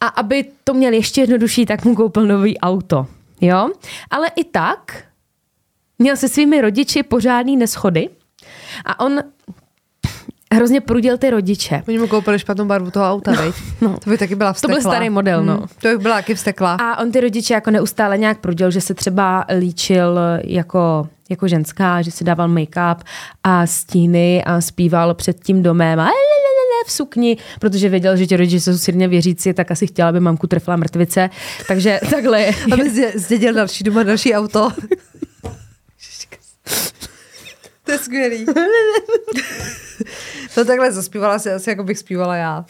[0.00, 3.06] a aby to měl ještě jednodušší, tak mu koupil nový auto,
[3.40, 3.70] jo.
[4.10, 5.04] Ale i tak
[5.98, 8.08] měl se svými rodiči pořádný neschody
[8.84, 9.20] a on
[10.54, 11.82] hrozně prudil ty rodiče.
[11.88, 13.42] Oni mu koupili špatnou barvu toho auta, no,
[13.80, 13.98] no.
[14.04, 14.74] To by taky byla To vstekla.
[14.74, 15.56] byl starý model, no.
[15.56, 16.74] Hmm, to bych byla taky vstekla.
[16.74, 22.02] A on ty rodiče jako neustále nějak prudil, že se třeba líčil jako, jako ženská,
[22.02, 22.96] že si dával make-up
[23.44, 26.10] a stíny a zpíval před tím domem a
[26.86, 30.46] v sukni, protože věděl, že ti rodiče jsou silně věřící, tak asi chtěla, aby mamku
[30.46, 31.30] trefila mrtvice.
[31.68, 32.46] Takže takhle.
[32.72, 34.70] Aby zdědil další doma, další auto.
[37.90, 38.46] to je skvělý.
[40.56, 42.64] no takhle zaspívala si asi, jako bych zpívala já.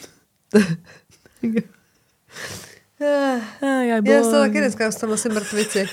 [4.03, 5.89] já jsem taky dneska dostanu asi mrtvici.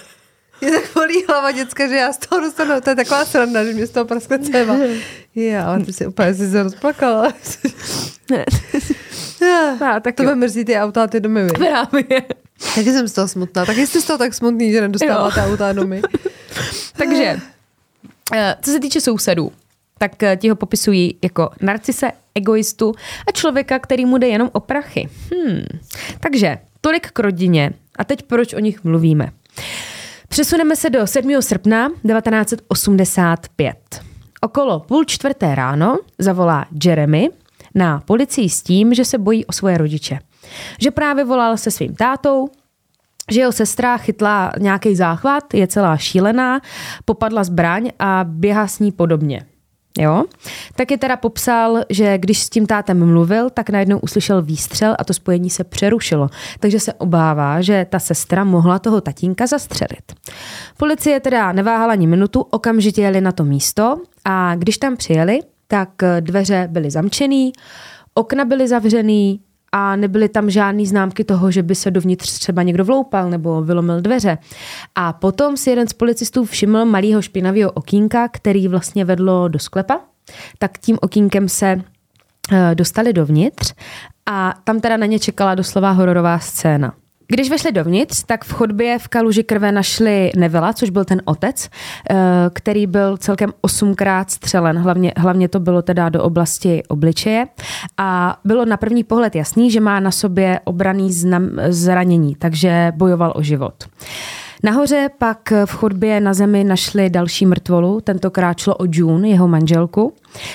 [0.60, 3.74] Je tak bolí hlava děcka, že já z toho dostanu, to je taková sranda, že
[3.74, 4.76] mě z toho praskne céva.
[5.34, 7.32] Je, ale ty si úplně si se rozplakala.
[9.40, 11.42] Já, tak to mě mrzí ty auta a ty domy.
[11.42, 11.48] Vy.
[11.48, 12.22] Právě.
[12.74, 13.66] Taky jsem z toho smutná.
[13.66, 16.02] Taky jste z toho tak smutný, že nedostáváte auta a domy.
[16.96, 17.40] Takže, eh,
[18.62, 19.52] co se týče sousedů,
[19.98, 22.94] tak eh, ti ho popisují jako narcise, egoistu
[23.28, 25.08] a člověka, který mu jde jenom o prachy.
[25.32, 25.64] Hmm.
[26.20, 27.72] Takže tolik k rodině.
[27.98, 29.28] A teď proč o nich mluvíme?
[30.28, 31.42] Přesuneme se do 7.
[31.42, 33.76] srpna 1985.
[34.40, 37.28] Okolo půl čtvrté ráno zavolá Jeremy
[37.74, 40.18] na policii s tím, že se bojí o svoje rodiče.
[40.80, 42.48] Že právě volal se svým tátou,
[43.30, 46.60] že jeho sestra chytla nějaký záchvat, je celá šílená,
[47.04, 49.46] popadla zbraň a běhá s ní podobně.
[49.98, 50.24] Jo?
[50.76, 55.04] Tak je teda popsal, že když s tím tátem mluvil, tak najednou uslyšel výstřel a
[55.04, 56.28] to spojení se přerušilo.
[56.60, 60.12] Takže se obává, že ta sestra mohla toho tatínka zastřelit.
[60.76, 65.88] Policie teda neváhala ani minutu, okamžitě jeli na to místo a když tam přijeli, tak
[66.20, 67.52] dveře byly zamčený,
[68.14, 69.40] okna byly zavřený,
[69.72, 74.00] a nebyly tam žádné známky toho, že by se dovnitř třeba někdo vloupal nebo vylomil
[74.00, 74.38] dveře.
[74.94, 80.00] A potom si jeden z policistů všiml malého špinavého okýnka, který vlastně vedlo do sklepa.
[80.58, 81.80] Tak tím okýnkem se
[82.52, 83.74] eh, dostali dovnitř
[84.26, 86.94] a tam teda na ně čekala doslova hororová scéna.
[87.30, 91.68] Když vešli dovnitř, tak v chodbě v kaluži krve našli Nevela, což byl ten otec,
[92.10, 92.16] eh,
[92.52, 94.78] který byl celkem osmkrát střelen.
[94.78, 97.46] Hlavně, hlavně to bylo teda do oblasti obličeje.
[97.98, 103.32] A bylo na první pohled jasný, že má na sobě obraný znam, zranění, takže bojoval
[103.36, 103.74] o život.
[104.62, 110.12] Nahoře pak v chodbě na zemi našli další mrtvolu, tentokrát šlo o June, jeho manželku.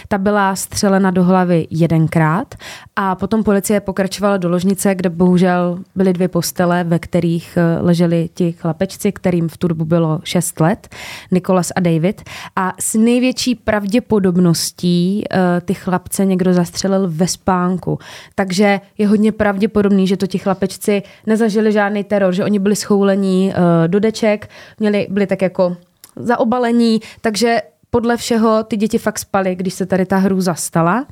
[0.07, 2.55] Ta byla střelena do hlavy jedenkrát
[2.95, 8.29] a potom policie pokračovala do ložnice, kde bohužel byly dvě postele, ve kterých eh, leželi
[8.34, 10.88] ti chlapečci, kterým v tu dobu bylo 6 let,
[11.31, 12.21] Nikolas a David.
[12.55, 17.99] A s největší pravděpodobností uh, ty chlapce někdo zastřelil ve spánku.
[18.36, 23.53] Takže je hodně pravděpodobný, že to ti chlapečci nezažili žádný teror, že oni byli schoulení
[23.55, 25.77] uh, do deček, měli, byli tak jako
[26.15, 27.61] zaobalení, takže
[27.93, 31.05] podle všeho ty děti fakt spaly, když se tady ta hrůza stala.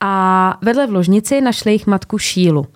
[0.00, 2.66] A vedle v ložnici našli jejich matku Šílu.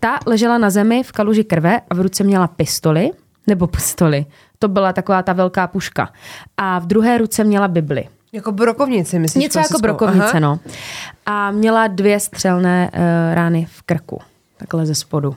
[0.00, 3.10] Ta ležela na zemi v kaluži krve a v ruce měla pistoli,
[3.46, 4.26] nebo pistoli.
[4.58, 6.08] To byla taková ta velká puška.
[6.56, 8.08] A v druhé ruce měla Bibli.
[8.32, 9.42] Jako brokovnici, myslíš?
[9.42, 10.40] Něco jako brokovnice, Aha.
[10.40, 10.60] no.
[11.26, 13.00] A měla dvě střelné uh,
[13.34, 14.20] rány v krku.
[14.56, 15.36] Takhle ze spodu.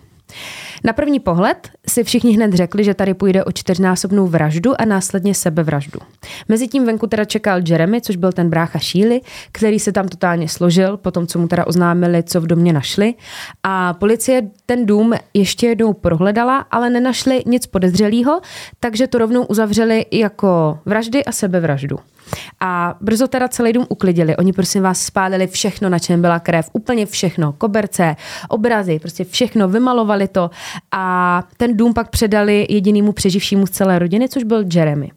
[0.84, 5.34] Na první pohled si všichni hned řekli, že tady půjde o čtyřnásobnou vraždu a následně
[5.34, 6.00] sebevraždu.
[6.48, 9.22] Mezitím venku teda čekal Jeremy, což byl ten brácha Šíly,
[9.52, 13.14] který se tam totálně složil, potom co mu teda oznámili, co v domě našli.
[13.64, 18.42] A policie ten dům ještě jednou prohledala, ale nenašli nic podezřelého,
[18.80, 21.98] takže to rovnou uzavřeli jako vraždy a sebevraždu.
[22.60, 24.38] A brzo teda celý dům uklidili.
[24.38, 28.16] Oni prosím vás spálili všechno, na čem byla krev, úplně všechno, koberce,
[28.50, 30.50] obrazy, prostě všechno, vymalovali to
[30.92, 35.12] a ten dům pak předali jedinému přeživšímu z celé rodiny, což byl Jeremy.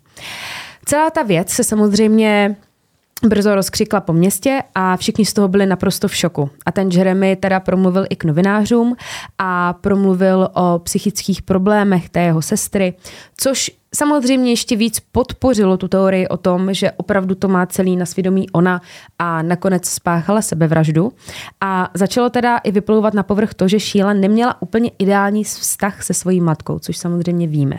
[0.84, 2.56] Celá ta věc se samozřejmě
[3.28, 6.50] brzo rozkřikla po městě a všichni z toho byli naprosto v šoku.
[6.66, 8.96] A ten Jeremy teda promluvil i k novinářům
[9.38, 12.94] a promluvil o psychických problémech té jeho sestry,
[13.36, 18.06] což samozřejmě ještě víc podpořilo tu teorii o tom, že opravdu to má celý na
[18.06, 18.80] svědomí ona
[19.18, 21.12] a nakonec spáchala sebevraždu.
[21.60, 26.14] A začalo teda i vyplouvat na povrch to, že Sheila neměla úplně ideální vztah se
[26.14, 27.78] svojí matkou, což samozřejmě víme.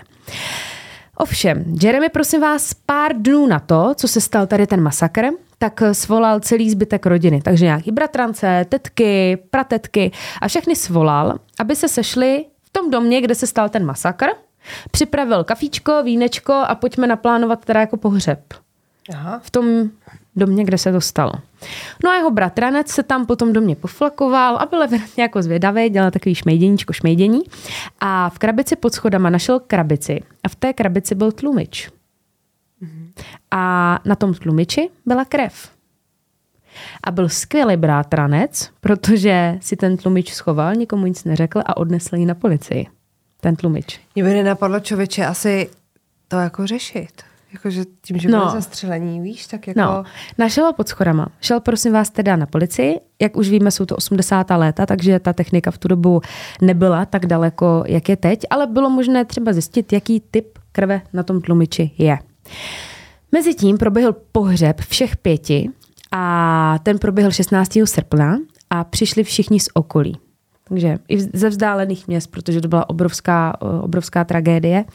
[1.18, 5.26] Ovšem, Jeremy, prosím vás, pár dnů na to, co se stal tady ten masakr,
[5.58, 7.42] tak svolal celý zbytek rodiny.
[7.42, 10.12] Takže nějaký bratrance, tetky, pratetky
[10.42, 14.26] a všechny svolal, aby se sešli v tom domě, kde se stal ten masakr.
[14.92, 18.54] Připravil kafíčko, vínečko a pojďme naplánovat teda jako pohřeb.
[19.14, 19.40] Aha.
[19.44, 19.90] V tom
[20.36, 21.32] domě, kde se to stalo.
[22.04, 25.90] No a jeho bratranec se tam potom do mě poflakoval a byl evidentně jako zvědavý,
[25.90, 27.42] dělal takový šmejděníčko šmejdění
[28.00, 31.90] a v krabici pod schodama našel krabici a v té krabici byl tlumič.
[33.52, 35.72] A na tom tlumiči byla krev.
[37.04, 42.26] A byl skvělý bratranec, protože si ten tlumič schoval, nikomu nic neřekl a odnesl ji
[42.26, 42.88] na policii.
[43.44, 44.00] Ten tlumič.
[44.16, 45.70] Mě by nenapadlo člověče asi
[46.28, 47.12] to jako řešit.
[47.54, 48.50] Jakože tím, že no.
[48.50, 49.80] zastřelení, víš, tak jako...
[49.80, 50.04] No,
[50.38, 51.28] našel ho pod schodama.
[51.42, 53.00] Šel prosím vás teda na policii.
[53.22, 54.50] Jak už víme, jsou to 80.
[54.50, 56.22] léta, takže ta technika v tu dobu
[56.62, 61.24] nebyla tak daleko, jak je teď, ale bylo možné třeba zjistit, jaký typ krve na
[61.24, 62.18] tom tlumiči je.
[63.32, 65.70] Mezitím proběhl pohřeb všech pěti
[66.12, 67.78] a ten proběhl 16.
[67.86, 68.38] srpna
[68.70, 70.18] a přišli všichni z okolí.
[70.68, 74.86] Takže i ze vzdálených měst, protože to byla obrovská, obrovská tragédie.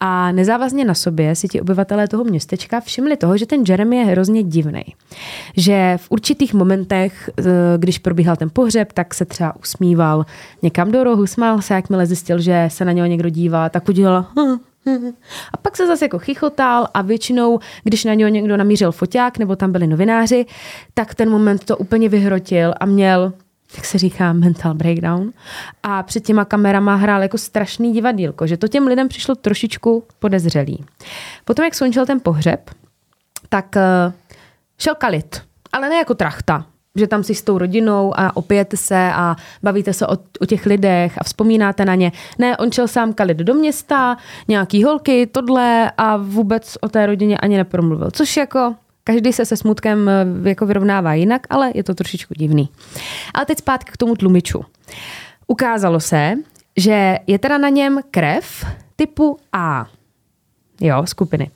[0.00, 4.04] A nezávazně na sobě si ti obyvatelé toho městečka všimli toho, že ten Jeremy je
[4.04, 4.84] hrozně divný.
[5.56, 7.42] Že v určitých momentech, e,
[7.78, 10.26] když probíhal ten pohřeb, tak se třeba usmíval
[10.62, 14.26] někam do rohu, smál se, jakmile zjistil, že se na něho někdo dívá, tak udělal
[15.52, 19.56] a pak se zase jako chichotal a většinou, když na něho někdo namířil foťák nebo
[19.56, 20.46] tam byli novináři,
[20.94, 23.32] tak ten moment to úplně vyhrotil a měl
[23.76, 25.30] jak se říká, mental breakdown.
[25.82, 30.84] A před těma kamerama hrál jako strašný divadílko, že to těm lidem přišlo trošičku podezřelý.
[31.44, 32.70] Potom, jak skončil ten pohřeb,
[33.48, 34.12] tak uh,
[34.78, 36.66] šel kalit, ale ne jako trachta,
[36.96, 40.66] že tam si s tou rodinou a opijete se a bavíte se o, o těch
[40.66, 42.12] lidech a vzpomínáte na ně.
[42.38, 44.16] Ne, on šel sám kalit do města,
[44.48, 48.10] nějaký holky, tohle a vůbec o té rodině ani nepromluvil.
[48.10, 48.74] Což jako
[49.08, 52.68] Každý se se smutkem eh, jako vyrovnává jinak, ale je to trošičku divný.
[53.34, 54.64] Ale teď zpátky k tomu tlumiču.
[55.46, 56.34] Ukázalo se,
[56.76, 59.86] že je teda na něm krev typu A.
[60.80, 61.50] Jo, skupiny.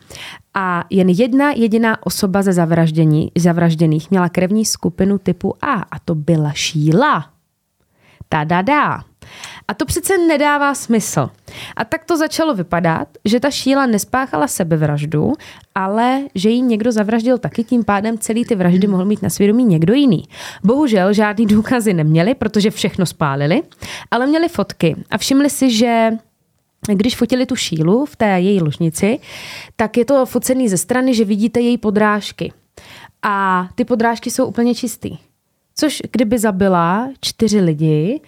[0.54, 6.14] A jen jedna jediná osoba ze zavraždění, zavražděných měla krevní skupinu typu A a to
[6.14, 7.30] byla Šíla.
[8.28, 9.09] Ta da da.
[9.70, 11.30] A to přece nedává smysl.
[11.76, 15.32] A tak to začalo vypadat, že ta Šíla nespáchala sebevraždu,
[15.74, 19.64] ale že ji někdo zavraždil taky, tím pádem celý ty vraždy mohl mít na svědomí
[19.64, 20.22] někdo jiný.
[20.64, 23.62] Bohužel žádný důkazy neměli, protože všechno spálili,
[24.10, 26.10] ale měli fotky a všimli si, že
[26.92, 29.18] když fotili tu šílu v té její ložnici,
[29.76, 32.52] tak je to focený ze strany, že vidíte její podrážky.
[33.22, 35.18] A ty podrážky jsou úplně čistý.
[35.74, 38.20] Což kdyby zabila čtyři lidi,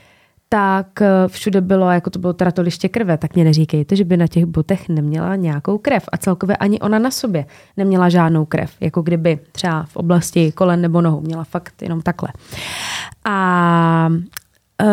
[0.53, 4.05] tak eh, všude bylo, jako to bylo teda to liště krve, tak mě neříkejte, že
[4.05, 7.45] by na těch botech neměla nějakou krev a celkově ani ona na sobě
[7.77, 12.29] neměla žádnou krev, jako kdyby třeba v oblasti kolen nebo nohou měla fakt jenom takhle.
[13.25, 14.89] A uh,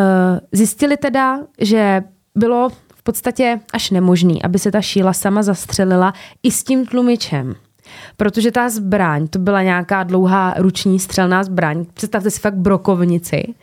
[0.52, 2.04] zjistili teda, že
[2.36, 7.56] bylo v podstatě až nemožný, aby se ta šíla sama zastřelila i s tím tlumičem.
[8.18, 13.54] Protože ta zbraň, to byla nějaká dlouhá ruční střelná zbraň, představte si fakt brokovnici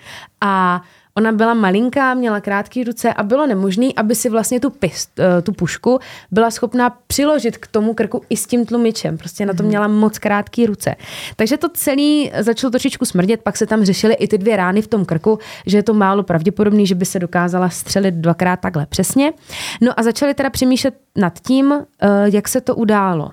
[0.40, 0.82] a
[1.16, 5.42] Ona byla malinká, měla krátké ruce a bylo nemožné, aby si vlastně tu, pist, eh,
[5.42, 5.98] tu pušku
[6.30, 9.18] byla schopná přiložit k tomu krku i s tím tlumičem.
[9.18, 9.68] Prostě na to mhm.
[9.68, 10.94] měla moc krátké ruce.
[11.36, 14.88] Takže to celé začalo trošičku smrdět, pak se tam řešily i ty dvě rány v
[14.88, 19.32] tom krku, že je to málo pravděpodobné, že by se dokázala střelit dvakrát takhle přesně.
[19.80, 23.30] No a začali teda přemýšlet nad tím, eh, jak se to událo.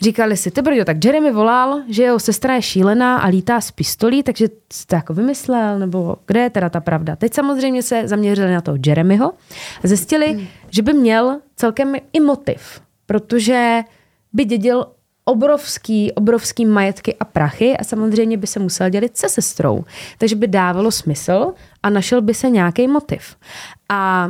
[0.00, 3.70] Říkali si, ty brďo, tak Jeremy volal, že jeho sestra je šílená a lítá z
[3.70, 4.48] pistolí, takže
[4.86, 7.16] to jako vymyslel, nebo kde je teda ta pravda.
[7.16, 9.32] Teď samozřejmě se zaměřili na toho Jeremyho
[9.84, 10.46] a zjistili, hmm.
[10.70, 13.80] že by měl celkem i motiv, protože
[14.32, 14.86] by dědil
[15.24, 19.84] obrovský, obrovský majetky a prachy a samozřejmě by se musel dělit se sestrou.
[20.18, 23.36] Takže by dávalo smysl a našel by se nějaký motiv.
[23.88, 24.28] A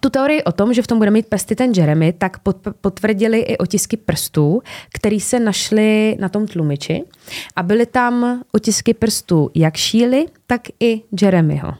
[0.00, 2.36] tu teorii o tom, že v tom bude mít prsty ten Jeremy, tak
[2.80, 4.62] potvrdili i otisky prstů,
[4.94, 7.04] které se našly na tom tlumiči.
[7.56, 11.74] A byly tam otisky prstů jak Šíly, tak i Jeremyho.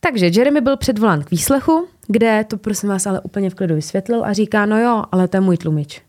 [0.00, 4.24] Takže Jeremy byl předvolán k výslechu, kde to prosím vás ale úplně v klidu vysvětlil
[4.24, 6.05] a říká, no jo, ale to je můj tlumič.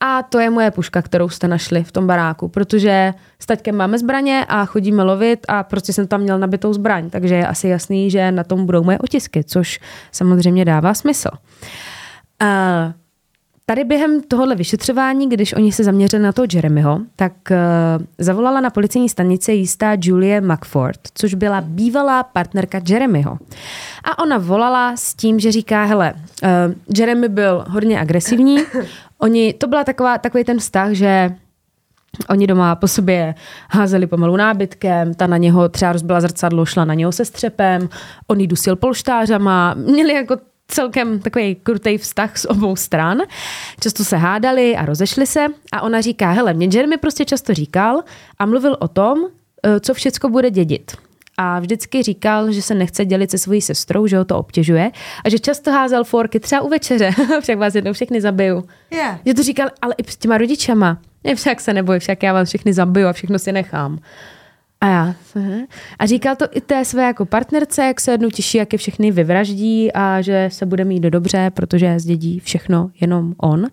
[0.00, 3.98] A to je moje puška, kterou jste našli v tom baráku, protože s taťkem máme
[3.98, 8.10] zbraně a chodíme lovit a prostě jsem tam měl nabitou zbraň, takže je asi jasný,
[8.10, 9.80] že na tom budou moje otisky, což
[10.12, 11.28] samozřejmě dává smysl.
[12.42, 12.92] Uh,
[13.68, 17.56] Tady během tohohle vyšetřování, když oni se zaměřili na toho Jeremyho, tak uh,
[18.18, 23.38] zavolala na policejní stanici jistá Julie McFord, což byla bývalá partnerka Jeremyho.
[24.04, 26.48] A ona volala s tím, že říká, hele, uh,
[26.98, 28.58] Jeremy byl hodně agresivní,
[29.18, 31.36] oni, to byla taková, takový ten vztah, že
[32.28, 33.34] Oni doma po sobě
[33.70, 37.88] házeli pomalu nábytkem, ta na něho třeba rozbila zrcadlo, šla na něho se střepem,
[38.26, 40.36] on jí dusil polštářama, měli jako
[40.68, 43.18] celkem takový krutý vztah z obou stran.
[43.80, 48.02] Často se hádali a rozešli se a ona říká, hele, mě Jeremy prostě často říkal
[48.38, 49.18] a mluvil o tom,
[49.62, 51.05] eh, co všecko bude dědit.
[51.38, 54.90] A vždycky říkal, že se nechce dělit se svojí sestrou, že ho to obtěžuje
[55.24, 57.10] a že často házel forky třeba u večeře,
[57.40, 58.64] však vás jednou všechny zabiju.
[58.90, 59.20] Yeah.
[59.26, 60.98] Že to říkal, ale i s těma rodičama.
[61.24, 63.98] Ne, však se neboj, však já vás všechny zabiju a všechno si nechám.
[64.80, 65.14] A já.
[65.98, 69.10] A říkal to i té své jako partnerce, jak se jednou těší, jak je všechny
[69.10, 73.66] vyvraždí a že se bude mít do dobře, protože zdědí všechno jenom on.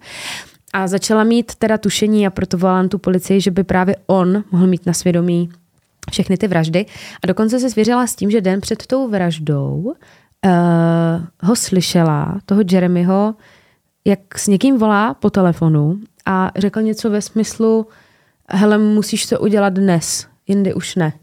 [0.73, 4.67] a začala mít teda tušení a proto volala tu policii, že by právě on mohl
[4.67, 5.49] mít na svědomí
[6.11, 6.85] všechny ty vraždy.
[7.23, 9.91] A dokonce se svěřila s tím, že den před tou vraždou uh,
[11.41, 13.35] ho slyšela, toho Jeremyho,
[14.05, 17.87] jak s někým volá po telefonu a řekl něco ve smyslu,
[18.49, 21.13] hele, musíš to udělat dnes, jindy už ne.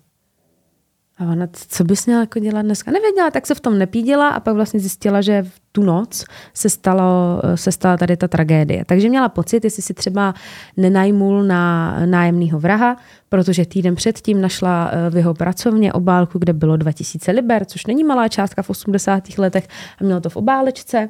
[1.21, 2.91] A ona, co bys měla jako dělat dneska?
[2.91, 6.71] Nevěděla, tak se v tom nepídila a pak vlastně zjistila, že v tu noc se,
[6.71, 8.85] stalo, se stala tady ta tragédie.
[8.85, 10.35] Takže měla pocit, jestli si třeba
[10.77, 12.97] nenajmul na nájemného vraha,
[13.29, 18.05] protože týden předtím našla eh, v jeho pracovně obálku, kde bylo 2000 liber, což není
[18.05, 19.39] malá částka v 80.
[19.39, 19.69] letech
[20.01, 21.09] a měla to v obálečce.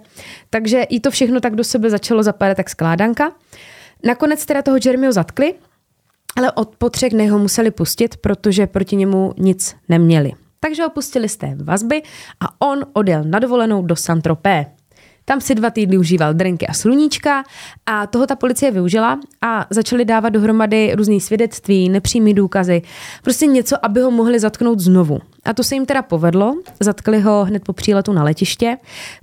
[0.50, 3.32] Takže i to všechno tak do sebe začalo zapadat tak skládanka.
[4.04, 5.54] Nakonec teda toho Jeremyho zatkli,
[6.36, 10.32] ale od po třech dnech ho museli pustit, protože proti němu nic neměli.
[10.60, 12.02] Takže ho pustili z té vazby
[12.40, 14.66] a on odjel na dovolenou do Saint-Tropez.
[15.30, 17.44] Tam si dva týdny užíval drinky a sluníčka
[17.86, 22.82] a toho ta policie využila a začali dávat dohromady různý svědectví, nepřímý důkazy,
[23.22, 25.18] prostě něco, aby ho mohli zatknout znovu.
[25.44, 28.76] A to se jim teda povedlo, zatkli ho hned po příletu na letiště.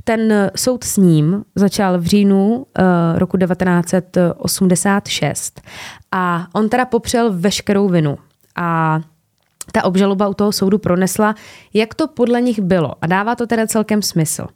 [0.03, 2.63] Ten soud s ním začal v říjnu uh,
[3.15, 5.61] roku 1986
[6.11, 8.17] a on teda popřel veškerou vinu.
[8.55, 9.01] A
[9.71, 11.35] ta obžaloba u toho soudu pronesla,
[11.73, 12.93] jak to podle nich bylo.
[13.01, 14.47] A dává to teda celkem smysl.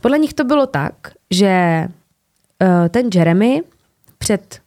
[0.00, 0.94] Podle nich to bylo tak,
[1.30, 1.84] že
[2.62, 3.62] uh, ten Jeremy
[4.18, 4.60] před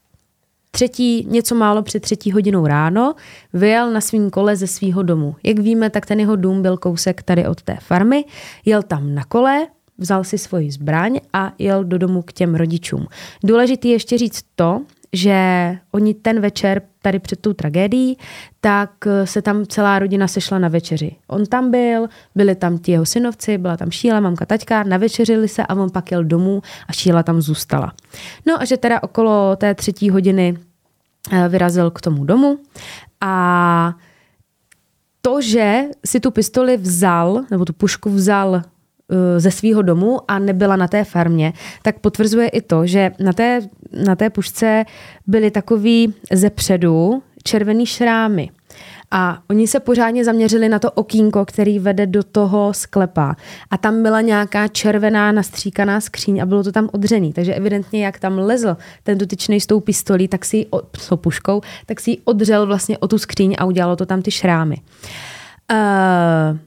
[0.71, 3.15] třetí, něco málo před třetí hodinou ráno,
[3.53, 5.35] vyjel na svým kole ze svého domu.
[5.43, 8.25] Jak víme, tak ten jeho dům byl kousek tady od té farmy.
[8.65, 9.67] Jel tam na kole,
[9.97, 13.07] vzal si svoji zbraň a jel do domu k těm rodičům.
[13.43, 14.81] Důležité je ještě říct to,
[15.13, 15.37] že
[15.91, 18.17] oni ten večer tady před tou tragédií,
[18.61, 21.15] tak eh, se tam celá rodina sešla na večeři.
[21.27, 25.63] On tam byl, byli tam ti jeho synovci, byla tam Šíla, mamka, taťka, navečeřili se
[25.65, 27.93] a on pak jel domů a Šíla tam zůstala.
[28.45, 30.57] No a že teda okolo té třetí hodiny
[31.31, 32.59] eh, vyrazil k tomu domu
[33.21, 33.95] a
[35.21, 38.61] to, že si tu pistoli vzal, nebo tu pušku vzal
[39.37, 43.61] ze svého domu a nebyla na té farmě, tak potvrzuje i to, že na té,
[44.05, 44.85] na té pušce
[45.27, 48.49] byly takový ze předu červený šrámy.
[49.11, 53.35] A oni se pořádně zaměřili na to okýnko, který vede do toho sklepa.
[53.71, 57.33] A tam byla nějaká červená nastříkaná skříň a bylo to tam odřený.
[57.33, 60.65] Takže evidentně, jak tam lezl ten dotyčný s tou pistolí, tak si ji,
[60.97, 64.31] s puškou, tak si ji odřel vlastně o tu skříň a udělalo to tam ty
[64.31, 64.75] šrámy.
[65.71, 66.57] Uh,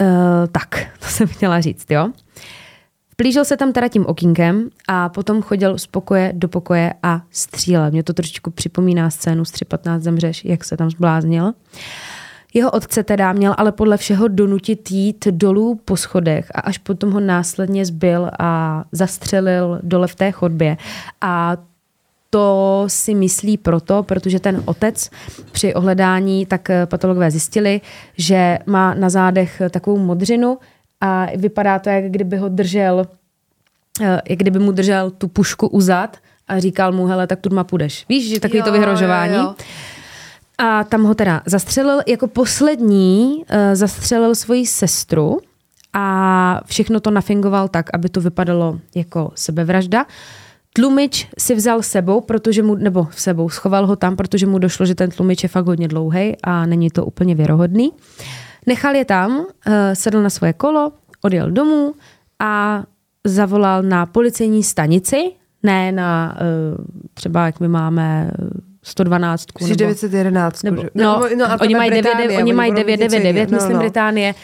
[0.00, 0.06] Uh,
[0.52, 2.08] tak, to jsem chtěla říct, jo.
[3.16, 7.90] Plížil se tam teda tím okínkem a potom chodil z pokoje do pokoje a střílel.
[7.90, 11.52] Mě to trošičku připomíná scénu z 3.15 zemřeš, jak se tam zbláznil.
[12.54, 17.10] Jeho otce teda měl ale podle všeho donutit jít dolů po schodech a až potom
[17.10, 20.76] ho následně zbyl a zastřelil dole v té chodbě.
[21.20, 21.56] A
[22.30, 25.10] to si myslí proto, protože ten otec
[25.52, 27.80] při ohledání tak eh, patologové zjistili,
[28.16, 30.58] že má na zádech takovou modřinu
[31.00, 33.06] a vypadá to, jak kdyby ho držel,
[34.00, 36.16] eh, jak kdyby mu držel tu pušku u zad
[36.48, 38.06] a říkal mu, hele, tak tu ma půjdeš.
[38.08, 39.34] Víš, že takový jo, to vyhrožování.
[39.34, 39.54] Jo, jo.
[40.58, 45.38] A tam ho teda zastřelil, jako poslední uh, zastřelil svoji sestru
[45.92, 50.04] a všechno to nafingoval tak, aby to vypadalo jako sebevražda.
[50.04, 50.10] Uh,
[50.72, 54.86] Tlumič si vzal sebou, protože mu, nebo v sebou, schoval ho tam, protože mu došlo,
[54.86, 57.90] že ten tlumič je fakt hodně dlouhý a není to úplně věrohodný.
[58.66, 60.92] Nechal je tam, eh, sedl na svoje kolo,
[61.22, 61.94] odjel domů
[62.38, 62.82] a
[63.26, 66.44] zavolal na policejní stanici, ne na eh,
[67.14, 68.30] třeba, jak my máme
[68.82, 69.46] 112.
[69.76, 70.62] 911.
[70.62, 73.80] Nebo, no, no, no oni mají 999, oni mají 999, myslím, no, no.
[73.80, 74.34] Británie.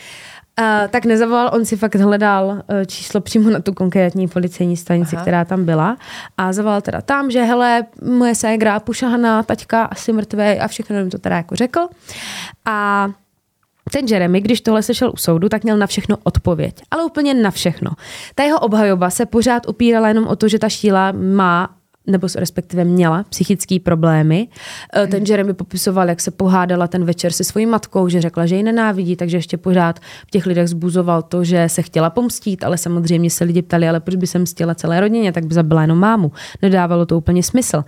[0.60, 5.16] Uh, tak nezavolal, on si fakt hledal uh, číslo přímo na tu konkrétní policejní stanici,
[5.16, 5.22] Aha.
[5.22, 5.96] která tam byla.
[6.38, 11.10] A zavolal teda tam, že hele, moje ségra pušahaná, taťka asi mrtvé a všechno jim
[11.10, 11.80] to teda jako řekl.
[12.64, 13.08] A
[13.92, 16.82] ten Jeremy, když tohle sešel u soudu, tak měl na všechno odpověď.
[16.90, 17.90] Ale úplně na všechno.
[18.34, 21.68] Ta jeho obhajoba se pořád upírala jenom o to, že ta šíla má
[22.06, 24.48] nebo respektive měla psychické problémy.
[24.94, 28.56] Eh, ten Jeremy popisoval, jak se pohádala ten večer se svojí matkou, že řekla, že
[28.56, 32.78] ji nenávidí, takže ještě pořád v těch lidech zbuzoval to, že se chtěla pomstít, ale
[32.78, 35.98] samozřejmě se lidi ptali, ale proč by se mstila celé rodině, tak by zabila jenom
[35.98, 36.32] mámu.
[36.62, 37.84] Nedávalo to úplně smysl.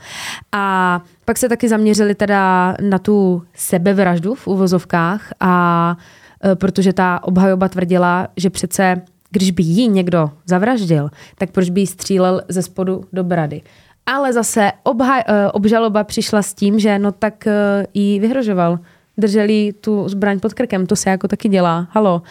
[0.53, 5.97] A pak se taky zaměřili teda na tu sebevraždu v uvozovkách a
[6.45, 11.81] eh, protože ta obhajoba tvrdila, že přece když by jí někdo zavraždil, tak proč by
[11.81, 13.63] jí střílel ze spodu do brady.
[14.11, 18.79] Ale zase obha, eh, obžaloba přišla s tím, že no tak eh, jí vyhrožoval.
[19.19, 21.89] Drželi tu zbraň pod krkem, to se jako taky dělá.
[21.91, 22.23] Halo.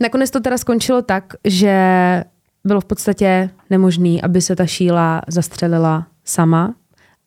[0.00, 1.74] Nakonec to teda skončilo tak, že
[2.64, 6.74] bylo v podstatě nemožné, aby se ta Sheila zastřelila sama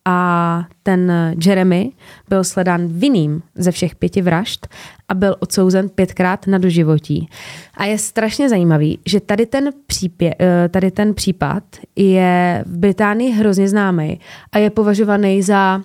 [0.04, 1.12] a ten
[1.46, 1.92] Jeremy
[2.28, 4.66] byl sledán vinným ze všech pěti vražd
[5.12, 7.28] a byl odsouzen pětkrát na doživotí.
[7.74, 11.62] A je strašně zajímavý, že tady ten, přípě, eh, tady ten případ
[11.96, 14.20] je v Británii hrozně známý
[14.52, 15.82] a je považovaný za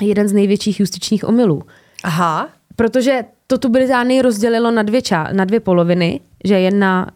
[0.00, 1.62] jeden z největších justičních omylů.
[2.04, 2.48] Aha.
[2.76, 7.06] Protože to tu Británii rozdělilo na dvě, ča- na dvě poloviny, že jedna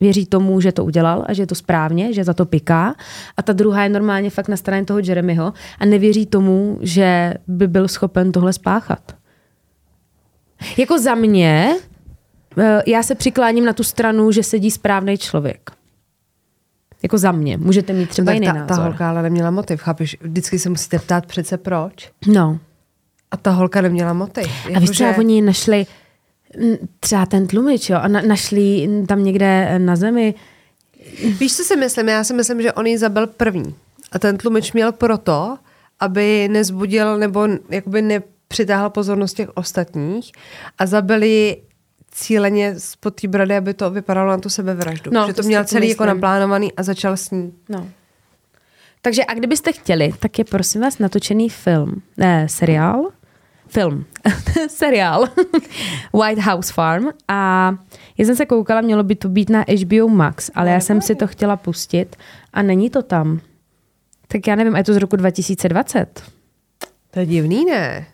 [0.00, 2.94] věří tomu, že to udělal a že je to správně, že za to piká.
[3.36, 7.68] A ta druhá je normálně fakt na straně toho Jeremyho a nevěří tomu, že by
[7.68, 9.17] byl schopen tohle spáchat.
[10.76, 11.76] Jako za mě,
[12.58, 15.70] eh, já se přikláním na tu stranu, že sedí správný člověk.
[17.02, 17.56] Jako za mě.
[17.58, 18.66] Můžete mít třeba tak jiný ta, názor.
[18.76, 20.16] ta holka ale neměla motiv, chápeš?
[20.20, 22.10] Vždycky se musíte ptát přece proč.
[22.26, 22.58] No.
[23.30, 24.46] A ta holka neměla motiv.
[24.66, 25.86] A Jako, víš, třeba že- oni našli
[26.60, 30.34] mm, třeba ten tlumič, jo, a na, našli tam někde na zemi.
[31.40, 32.08] Víš, co si myslím?
[32.08, 33.74] Já si myslím, že on ji zabil první.
[34.12, 35.58] A ten tlumič měl proto,
[36.00, 38.02] aby nezbudil nebo jakoby
[38.48, 40.32] nepřitáhl pozornost těch ostatních
[40.78, 41.56] a zabili
[42.10, 45.10] cíleně spod té brady, aby to vypadalo na tu sebevraždu.
[45.14, 47.52] No, že to to měl celý jako naplánovaný a začal s ní.
[47.68, 47.88] No.
[49.02, 53.10] Takže a kdybyste chtěli, tak je prosím vás natočený film, ne, seriál,
[53.68, 54.04] film,
[54.68, 55.28] seriál
[56.12, 57.74] White House Farm a
[58.18, 61.14] já jsem se koukala, mělo by to být na HBO Max, ale já jsem si
[61.14, 62.16] to chtěla pustit
[62.52, 63.40] a není to tam.
[64.28, 66.22] Tak já nevím, a je to z roku 2020.
[67.10, 68.06] To je divný, ne?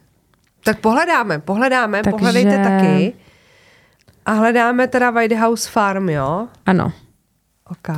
[0.64, 3.14] Tak pohledáme, pohledáme, Takže- pohledejte taky.
[4.26, 6.48] A hledáme teda White House Farm, jo?
[6.66, 6.92] Ano.
[7.70, 7.96] Ok.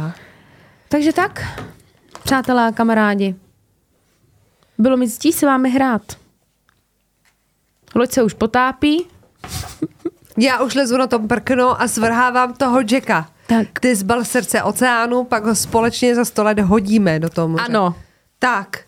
[0.89, 1.43] Takže tak,
[2.25, 3.35] přátelé a kamarádi.
[4.79, 6.03] Bylo mi ctí s vámi hrát.
[7.95, 9.07] Loď se už potápí.
[10.39, 13.29] Já už lezu na tom prkno a svrhávám toho Jacka.
[13.47, 13.81] Tak.
[13.81, 17.65] Ty zbal srdce oceánu, pak ho společně za sto let hodíme do toho moře.
[17.65, 17.95] Ano.
[18.39, 18.81] Tak,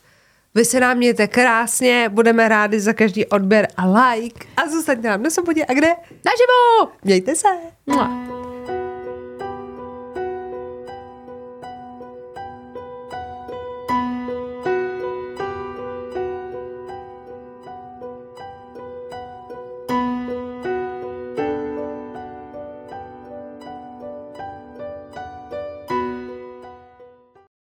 [0.59, 5.22] vy se nám mějte krásně, budeme rádi za každý odběr a like a zůstaňte nám
[5.22, 5.88] na sobotě a kde?
[6.24, 6.92] Naživo!
[7.04, 7.48] Mějte se.
[7.86, 8.47] Mua.